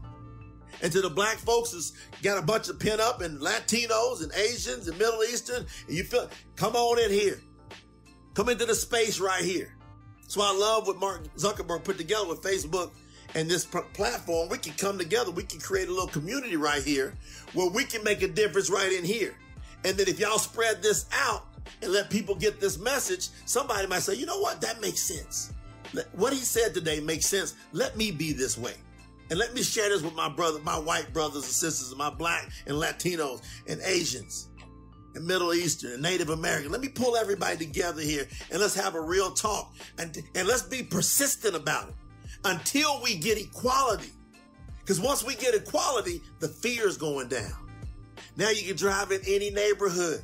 And 0.82 0.92
to 0.92 1.02
the 1.02 1.10
black 1.10 1.38
folks 1.38 1.72
that's 1.72 1.94
got 2.22 2.38
a 2.38 2.42
bunch 2.42 2.70
of 2.70 2.80
pin 2.80 3.00
up 3.00 3.22
and 3.22 3.40
Latinos 3.40 4.24
and 4.24 4.32
Asians 4.34 4.88
and 4.88 4.98
Middle 4.98 5.24
Eastern, 5.24 5.66
and 5.88 5.98
you 5.98 6.04
feel, 6.04 6.30
come 6.56 6.76
on 6.76 7.00
in 7.00 7.12
here. 7.12 7.42
Come 8.34 8.50
into 8.50 8.66
the 8.66 8.76
space 8.76 9.20
right 9.20 9.44
here. 9.44 9.76
So 10.28 10.42
I 10.42 10.54
love 10.54 10.86
what 10.88 11.00
Mark 11.00 11.24
Zuckerberg 11.36 11.84
put 11.84 11.98
together 11.98 12.28
with 12.28 12.42
Facebook 12.42 12.92
and 13.34 13.50
this 13.50 13.66
platform. 13.66 14.50
We 14.50 14.58
can 14.58 14.74
come 14.74 14.98
together. 14.98 15.32
We 15.32 15.44
can 15.44 15.60
create 15.60 15.88
a 15.88 15.92
little 15.92 16.08
community 16.08 16.56
right 16.56 16.84
here 16.84 17.16
where 17.54 17.70
we 17.70 17.84
can 17.84 18.04
make 18.04 18.22
a 18.22 18.28
difference 18.28 18.70
right 18.70 18.92
in 18.92 19.04
here. 19.04 19.36
And 19.86 19.98
then 19.98 20.08
if 20.08 20.20
y'all 20.20 20.38
spread 20.38 20.84
this 20.84 21.06
out 21.14 21.47
and 21.82 21.92
let 21.92 22.10
people 22.10 22.36
get 22.36 22.60
this 22.60 22.80
message, 22.80 23.30
somebody 23.46 23.88
might 23.88 24.04
say, 24.04 24.16
you 24.16 24.26
know 24.26 24.40
what? 24.40 24.62
That 24.62 24.82
makes 24.82 25.02
sense. 25.02 25.54
What 26.14 26.34
he 26.34 26.40
said 26.40 26.74
today 26.74 27.00
makes 27.00 27.26
sense. 27.26 27.56
Let 27.72 27.98
me 27.98 28.12
be 28.12 28.34
this 28.34 28.58
way. 28.58 28.74
And 29.30 29.40
let 29.40 29.54
me 29.54 29.62
share 29.62 29.90
this 29.90 30.02
with 30.02 30.16
my 30.16 30.30
brother, 30.30 30.60
my 30.60 30.78
white 30.80 31.14
brothers 31.14 31.44
and 31.44 31.54
sisters, 31.54 31.90
and 31.90 31.98
my 31.98 32.10
black 32.10 32.50
and 32.66 32.78
Latinos 32.78 33.42
and 33.68 33.82
Asians 33.82 34.50
and 35.16 35.26
Middle 35.26 35.54
Eastern 35.54 35.94
and 35.94 36.02
Native 36.02 36.30
American. 36.30 36.72
Let 36.72 36.82
me 36.82 36.90
pull 36.90 37.18
everybody 37.18 37.58
together 37.58 38.02
here 38.02 38.28
and 38.52 38.60
let's 38.60 38.76
have 38.76 38.96
a 38.96 39.02
real 39.02 39.32
talk 39.32 39.74
and, 39.98 40.18
and 40.36 40.48
let's 40.48 40.62
be 40.62 40.84
persistent 40.84 41.56
about 41.56 41.90
it 41.90 41.96
until 42.46 43.02
we 43.02 43.16
get 43.16 43.38
equality. 43.38 44.12
Because 44.80 45.02
once 45.02 45.24
we 45.24 45.36
get 45.36 45.54
equality, 45.54 46.22
the 46.40 46.48
fear 46.48 46.88
is 46.88 46.98
going 46.98 47.28
down. 47.28 47.52
Now 48.38 48.50
you 48.52 48.64
can 48.64 48.78
drive 48.78 49.12
in 49.12 49.20
any 49.28 49.50
neighborhood. 49.50 50.22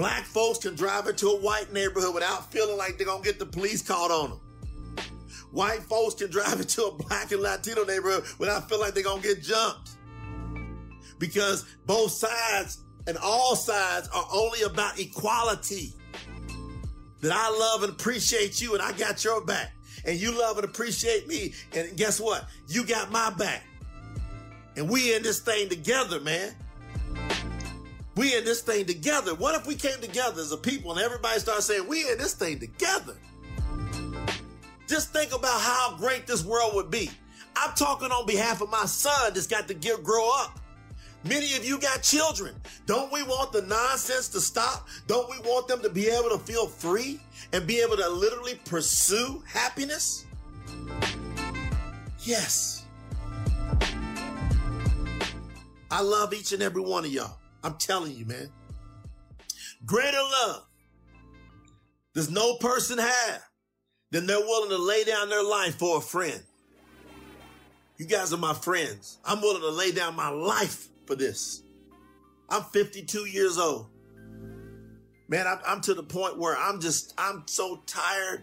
Black 0.00 0.24
folks 0.24 0.56
can 0.56 0.74
drive 0.74 1.08
into 1.08 1.28
a 1.28 1.36
white 1.36 1.74
neighborhood 1.74 2.14
without 2.14 2.50
feeling 2.50 2.78
like 2.78 2.96
they're 2.96 3.06
going 3.06 3.22
to 3.22 3.28
get 3.28 3.38
the 3.38 3.44
police 3.44 3.82
called 3.82 4.10
on 4.10 4.30
them. 4.30 4.40
White 5.50 5.82
folks 5.82 6.14
can 6.14 6.30
drive 6.30 6.58
into 6.58 6.84
a 6.84 6.90
black 6.90 7.32
and 7.32 7.42
Latino 7.42 7.84
neighborhood 7.84 8.24
without 8.38 8.66
feeling 8.66 8.86
like 8.86 8.94
they're 8.94 9.02
going 9.02 9.20
to 9.20 9.28
get 9.28 9.42
jumped. 9.42 9.90
Because 11.18 11.66
both 11.84 12.12
sides 12.12 12.82
and 13.06 13.18
all 13.18 13.54
sides 13.54 14.08
are 14.08 14.24
only 14.32 14.62
about 14.62 14.98
equality. 14.98 15.92
That 17.20 17.32
I 17.32 17.50
love 17.50 17.82
and 17.82 17.92
appreciate 17.92 18.58
you 18.58 18.72
and 18.72 18.82
I 18.82 18.92
got 18.92 19.22
your 19.22 19.44
back. 19.44 19.74
And 20.06 20.18
you 20.18 20.32
love 20.32 20.56
and 20.56 20.64
appreciate 20.64 21.28
me. 21.28 21.52
And 21.74 21.94
guess 21.98 22.18
what? 22.18 22.46
You 22.68 22.86
got 22.86 23.10
my 23.10 23.28
back. 23.28 23.64
And 24.76 24.88
we 24.88 25.14
in 25.14 25.22
this 25.22 25.40
thing 25.40 25.68
together, 25.68 26.20
man. 26.20 26.56
We 28.16 28.36
in 28.36 28.44
this 28.44 28.60
thing 28.60 28.86
together. 28.86 29.34
What 29.34 29.54
if 29.54 29.66
we 29.66 29.74
came 29.74 30.00
together 30.00 30.40
as 30.40 30.52
a 30.52 30.56
people 30.56 30.92
and 30.92 31.00
everybody 31.00 31.38
started 31.38 31.62
saying, 31.62 31.86
we 31.86 32.10
in 32.10 32.18
this 32.18 32.34
thing 32.34 32.58
together? 32.58 33.16
Just 34.86 35.12
think 35.12 35.32
about 35.32 35.60
how 35.60 35.96
great 35.96 36.26
this 36.26 36.44
world 36.44 36.74
would 36.74 36.90
be. 36.90 37.10
I'm 37.56 37.74
talking 37.74 38.10
on 38.10 38.26
behalf 38.26 38.60
of 38.60 38.70
my 38.70 38.86
son 38.86 39.34
that's 39.34 39.46
got 39.46 39.68
to 39.68 39.74
get 39.74 40.02
grow 40.02 40.28
up. 40.40 40.58
Many 41.22 41.54
of 41.54 41.64
you 41.64 41.78
got 41.78 42.02
children. 42.02 42.54
Don't 42.86 43.12
we 43.12 43.22
want 43.22 43.52
the 43.52 43.62
nonsense 43.62 44.28
to 44.30 44.40
stop? 44.40 44.88
Don't 45.06 45.28
we 45.30 45.38
want 45.48 45.68
them 45.68 45.82
to 45.82 45.90
be 45.90 46.08
able 46.08 46.30
to 46.30 46.38
feel 46.38 46.66
free 46.66 47.20
and 47.52 47.66
be 47.66 47.80
able 47.80 47.96
to 47.96 48.08
literally 48.08 48.54
pursue 48.64 49.42
happiness? 49.46 50.24
Yes. 52.20 52.86
I 55.90 56.00
love 56.00 56.32
each 56.32 56.52
and 56.52 56.62
every 56.62 56.82
one 56.82 57.04
of 57.04 57.12
y'all. 57.12 57.36
I'm 57.62 57.74
telling 57.74 58.12
you, 58.12 58.24
man. 58.24 58.50
Greater 59.84 60.18
love 60.18 60.66
does 62.14 62.30
no 62.30 62.56
person 62.56 62.98
have 62.98 63.42
than 64.10 64.26
they're 64.26 64.40
willing 64.40 64.70
to 64.70 64.78
lay 64.78 65.04
down 65.04 65.28
their 65.28 65.44
life 65.44 65.78
for 65.78 65.98
a 65.98 66.00
friend. 66.00 66.42
You 67.96 68.06
guys 68.06 68.32
are 68.32 68.38
my 68.38 68.54
friends. 68.54 69.18
I'm 69.24 69.40
willing 69.40 69.62
to 69.62 69.70
lay 69.70 69.92
down 69.92 70.16
my 70.16 70.30
life 70.30 70.88
for 71.06 71.14
this. 71.14 71.62
I'm 72.48 72.62
52 72.64 73.26
years 73.26 73.58
old. 73.58 73.88
Man, 75.28 75.46
I'm, 75.46 75.58
I'm 75.66 75.80
to 75.82 75.94
the 75.94 76.02
point 76.02 76.38
where 76.38 76.56
I'm 76.56 76.80
just, 76.80 77.14
I'm 77.16 77.44
so 77.46 77.82
tired 77.86 78.42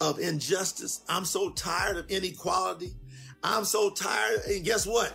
of 0.00 0.18
injustice. 0.18 1.02
I'm 1.08 1.24
so 1.24 1.50
tired 1.50 1.98
of 1.98 2.10
inequality. 2.10 2.94
I'm 3.42 3.64
so 3.64 3.90
tired. 3.90 4.40
And 4.46 4.64
guess 4.64 4.86
what? 4.86 5.12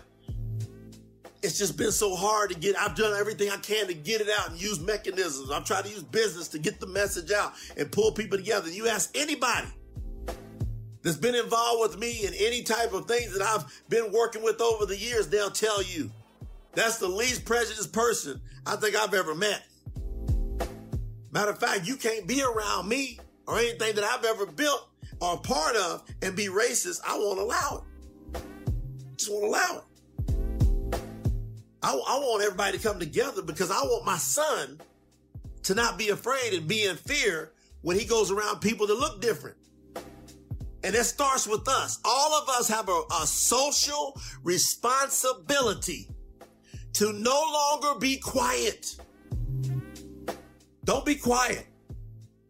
It's 1.41 1.57
just 1.57 1.77
been 1.77 1.91
so 1.91 2.15
hard 2.15 2.49
to 2.51 2.59
get. 2.59 2.77
I've 2.77 2.95
done 2.95 3.17
everything 3.17 3.49
I 3.49 3.57
can 3.57 3.87
to 3.87 3.93
get 3.93 4.19
it 4.19 4.27
out 4.29 4.49
and 4.49 4.61
use 4.61 4.79
mechanisms. 4.79 5.51
I've 5.51 5.63
tried 5.63 5.85
to 5.85 5.89
use 5.89 6.03
business 6.03 6.49
to 6.49 6.59
get 6.59 6.79
the 6.79 6.87
message 6.87 7.31
out 7.31 7.53
and 7.77 7.89
pull 7.91 8.11
people 8.11 8.37
together. 8.37 8.69
You 8.69 8.89
ask 8.89 9.15
anybody 9.15 9.67
that's 11.01 11.17
been 11.17 11.35
involved 11.35 11.81
with 11.81 11.99
me 11.99 12.25
in 12.25 12.33
any 12.33 12.61
type 12.61 12.93
of 12.93 13.05
things 13.07 13.37
that 13.37 13.41
I've 13.41 13.65
been 13.87 14.11
working 14.11 14.43
with 14.43 14.59
over 14.59 14.85
the 14.85 14.97
years, 14.97 15.27
they'll 15.27 15.49
tell 15.49 15.81
you 15.81 16.11
that's 16.73 16.97
the 16.97 17.07
least 17.07 17.45
prejudiced 17.45 17.93
person 17.93 18.41
I 18.65 18.75
think 18.75 18.95
I've 18.95 19.13
ever 19.13 19.33
met. 19.33 19.63
Matter 21.31 21.51
of 21.51 21.59
fact, 21.59 21.87
you 21.87 21.95
can't 21.95 22.27
be 22.27 22.43
around 22.43 22.89
me 22.89 23.19
or 23.47 23.57
anything 23.57 23.95
that 23.95 24.03
I've 24.03 24.25
ever 24.25 24.45
built 24.45 24.89
or 25.21 25.37
part 25.39 25.75
of 25.75 26.03
and 26.21 26.35
be 26.35 26.47
racist. 26.47 26.99
I 27.07 27.17
won't 27.17 27.39
allow 27.39 27.85
it. 28.33 28.41
Just 29.17 29.31
won't 29.31 29.45
allow 29.45 29.77
it. 29.77 29.83
I, 31.81 31.91
I 31.91 32.19
want 32.19 32.43
everybody 32.43 32.77
to 32.77 32.83
come 32.83 32.99
together 32.99 33.41
because 33.41 33.71
I 33.71 33.81
want 33.81 34.05
my 34.05 34.17
son 34.17 34.79
to 35.63 35.75
not 35.75 35.97
be 35.97 36.09
afraid 36.09 36.53
and 36.53 36.67
be 36.67 36.85
in 36.85 36.95
fear 36.95 37.51
when 37.81 37.97
he 37.97 38.05
goes 38.05 38.31
around 38.31 38.59
people 38.59 38.87
that 38.87 38.95
look 38.95 39.21
different. 39.21 39.57
And 40.83 40.95
it 40.95 41.03
starts 41.03 41.47
with 41.47 41.67
us. 41.67 41.99
All 42.05 42.33
of 42.41 42.49
us 42.49 42.67
have 42.69 42.87
a, 42.89 43.01
a 43.21 43.27
social 43.27 44.19
responsibility 44.43 46.09
to 46.93 47.13
no 47.13 47.43
longer 47.53 47.99
be 47.99 48.17
quiet. 48.17 48.95
Don't 50.85 51.05
be 51.05 51.15
quiet. 51.15 51.65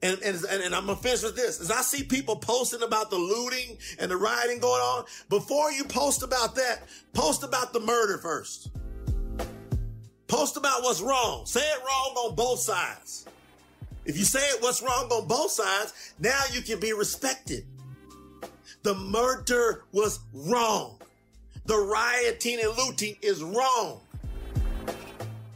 And, 0.01 0.17
and, 0.21 0.37
and, 0.45 0.73
I'm 0.73 0.85
gonna 0.85 0.97
with 1.01 1.35
this. 1.35 1.59
As 1.59 1.69
I 1.71 1.81
see 1.81 2.03
people 2.03 2.37
posting 2.37 2.83
about 2.83 3.09
the 3.09 3.17
looting 3.17 3.77
and 3.99 4.09
the 4.09 4.15
rioting 4.15 4.59
going 4.59 4.81
on, 4.81 5.03
before 5.27 5.71
you 5.71 5.83
post 5.83 6.23
about 6.23 6.55
that, 6.55 6.87
post 7.13 7.43
about 7.43 7.73
the 7.73 7.81
murder 7.81 8.17
first. 8.17 8.69
Post 10.29 10.57
about 10.57 10.83
what's 10.83 11.01
wrong. 11.01 11.45
Say 11.47 11.59
it 11.59 11.79
wrong 11.79 12.13
on 12.15 12.35
both 12.35 12.59
sides. 12.59 13.25
If 14.05 14.15
you 14.17 14.23
say 14.23 14.39
it 14.39 14.61
what's 14.61 14.81
wrong 14.81 15.09
on 15.11 15.27
both 15.27 15.49
sides, 15.49 16.13
now 16.19 16.39
you 16.53 16.61
can 16.61 16.79
be 16.79 16.93
respected. 16.93 17.65
The 18.83 18.93
murder 18.93 19.85
was 19.91 20.19
wrong. 20.31 20.99
The 21.65 21.77
rioting 21.77 22.59
and 22.61 22.77
looting 22.77 23.17
is 23.23 23.43
wrong. 23.43 24.01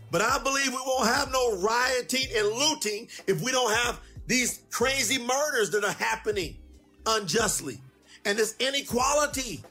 But 0.10 0.22
I 0.22 0.40
believe 0.40 0.68
we 0.68 0.82
won't 0.86 1.08
have 1.08 1.32
no 1.32 1.58
rioting 1.58 2.26
and 2.36 2.48
looting 2.48 3.08
if 3.28 3.42
we 3.42 3.52
don't 3.52 3.74
have 3.74 4.00
these 4.26 4.64
crazy 4.72 5.24
murders 5.24 5.70
that 5.72 5.84
are 5.84 5.94
happening 5.94 6.58
unjustly. 7.06 7.80
And 8.26 8.40
this 8.40 8.56
inequality 8.60 9.62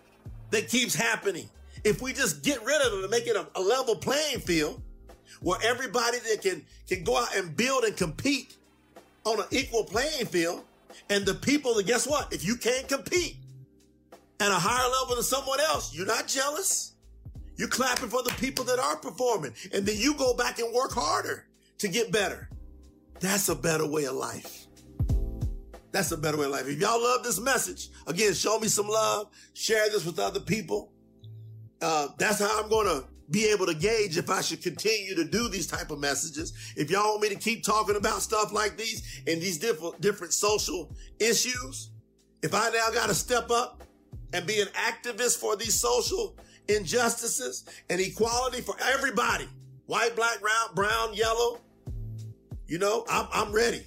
that 0.50 0.68
keeps 0.68 0.94
happening. 0.94 1.48
If 1.82 2.00
we 2.00 2.12
just 2.12 2.44
get 2.44 2.64
rid 2.64 2.80
of 2.82 2.92
it 2.92 3.02
and 3.02 3.10
make 3.10 3.26
it 3.26 3.34
a, 3.34 3.48
a 3.56 3.60
level 3.60 3.96
playing 3.96 4.38
field 4.40 4.80
where 5.40 5.58
everybody 5.64 6.18
that 6.18 6.42
can, 6.42 6.64
can 6.88 7.04
go 7.04 7.18
out 7.18 7.34
and 7.36 7.56
build 7.56 7.84
and 7.84 7.96
compete 7.96 8.56
on 9.24 9.40
an 9.40 9.46
equal 9.50 9.84
playing 9.84 10.26
field, 10.26 10.64
and 11.08 11.24
the 11.24 11.34
people 11.34 11.74
that 11.74 11.86
guess 11.86 12.06
what? 12.06 12.32
If 12.32 12.44
you 12.44 12.56
can't 12.56 12.88
compete 12.88 13.36
at 14.40 14.50
a 14.50 14.54
higher 14.54 14.88
level 14.90 15.14
than 15.14 15.24
someone 15.24 15.60
else, 15.60 15.94
you're 15.94 16.06
not 16.06 16.26
jealous. 16.26 16.92
You're 17.56 17.68
clapping 17.68 18.08
for 18.08 18.22
the 18.22 18.34
people 18.38 18.64
that 18.64 18.78
are 18.78 18.96
performing. 18.96 19.52
And 19.72 19.86
then 19.86 19.96
you 19.98 20.14
go 20.14 20.34
back 20.34 20.58
and 20.58 20.72
work 20.74 20.92
harder 20.92 21.46
to 21.78 21.88
get 21.88 22.10
better. 22.10 22.48
That's 23.20 23.48
a 23.48 23.54
better 23.54 23.86
way 23.86 24.04
of 24.04 24.14
life. 24.14 24.66
That's 25.92 26.10
a 26.10 26.16
better 26.16 26.38
way 26.38 26.46
of 26.46 26.52
life. 26.52 26.66
If 26.66 26.80
y'all 26.80 27.00
love 27.00 27.22
this 27.22 27.38
message, 27.38 27.90
again, 28.06 28.32
show 28.34 28.58
me 28.58 28.68
some 28.68 28.88
love. 28.88 29.28
Share 29.52 29.88
this 29.90 30.04
with 30.04 30.18
other 30.18 30.40
people. 30.40 30.90
Uh, 31.80 32.08
that's 32.18 32.40
how 32.40 32.62
I'm 32.62 32.70
going 32.70 32.86
to 32.86 33.04
be 33.32 33.46
able 33.46 33.66
to 33.66 33.74
gauge 33.74 34.16
if 34.18 34.30
I 34.30 34.42
should 34.42 34.62
continue 34.62 35.14
to 35.16 35.24
do 35.24 35.48
these 35.48 35.66
type 35.66 35.90
of 35.90 35.98
messages. 35.98 36.52
If 36.76 36.90
y'all 36.90 37.12
want 37.12 37.22
me 37.22 37.28
to 37.30 37.34
keep 37.34 37.64
talking 37.64 37.96
about 37.96 38.22
stuff 38.22 38.52
like 38.52 38.76
these 38.76 39.22
and 39.26 39.40
these 39.40 39.58
different 39.58 40.00
different 40.00 40.34
social 40.34 40.94
issues, 41.18 41.90
if 42.42 42.54
I 42.54 42.68
now 42.70 42.90
got 42.92 43.08
to 43.08 43.14
step 43.14 43.50
up 43.50 43.82
and 44.32 44.46
be 44.46 44.60
an 44.60 44.68
activist 44.68 45.38
for 45.38 45.56
these 45.56 45.78
social 45.78 46.36
injustices 46.68 47.64
and 47.90 48.00
equality 48.00 48.60
for 48.60 48.76
everybody. 48.94 49.48
White, 49.86 50.14
black, 50.14 50.40
brown, 50.40 50.74
brown, 50.74 51.14
yellow. 51.14 51.60
You 52.66 52.78
know, 52.78 53.04
I'm, 53.10 53.26
I'm 53.32 53.52
ready. 53.52 53.82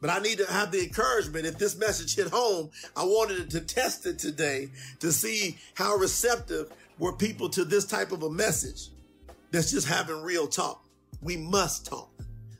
But 0.00 0.10
I 0.10 0.18
need 0.18 0.38
to 0.38 0.52
have 0.52 0.70
the 0.70 0.82
encouragement. 0.82 1.46
If 1.46 1.58
this 1.58 1.76
message 1.76 2.14
hit 2.14 2.28
home, 2.28 2.70
I 2.94 3.04
wanted 3.04 3.50
to 3.50 3.60
test 3.60 4.06
it 4.06 4.18
today 4.18 4.68
to 5.00 5.10
see 5.10 5.56
how 5.74 5.96
receptive 5.96 6.70
were 6.98 7.12
people 7.12 7.48
to 7.50 7.64
this 7.64 7.84
type 7.84 8.12
of 8.12 8.22
a 8.22 8.30
message 8.30 8.90
that's 9.50 9.70
just 9.70 9.86
having 9.86 10.22
real 10.22 10.46
talk. 10.46 10.84
We 11.22 11.36
must 11.36 11.86
talk. 11.86 12.10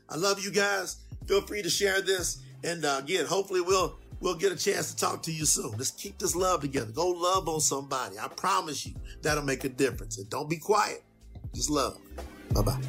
I 0.09 0.15
love 0.15 0.43
you 0.43 0.51
guys. 0.51 0.97
Feel 1.25 1.41
free 1.41 1.61
to 1.61 1.69
share 1.69 2.01
this. 2.01 2.41
And 2.63 2.85
uh, 2.85 2.99
again, 3.03 3.25
hopefully 3.25 3.61
we'll 3.61 3.97
we'll 4.19 4.35
get 4.35 4.51
a 4.51 4.55
chance 4.55 4.93
to 4.93 4.97
talk 4.97 5.21
to 5.23 5.31
you 5.31 5.45
soon. 5.45 5.71
Let's 5.71 5.91
keep 5.91 6.17
this 6.17 6.35
love 6.35 6.61
together. 6.61 6.91
Go 6.91 7.09
love 7.09 7.47
on 7.47 7.59
somebody. 7.59 8.17
I 8.17 8.27
promise 8.29 8.85
you 8.85 8.95
that'll 9.21 9.43
make 9.43 9.63
a 9.63 9.69
difference. 9.69 10.17
And 10.17 10.29
don't 10.29 10.49
be 10.49 10.57
quiet. 10.57 11.03
Just 11.53 11.69
love. 11.69 11.97
Bye 12.53 12.61
bye. 12.61 12.81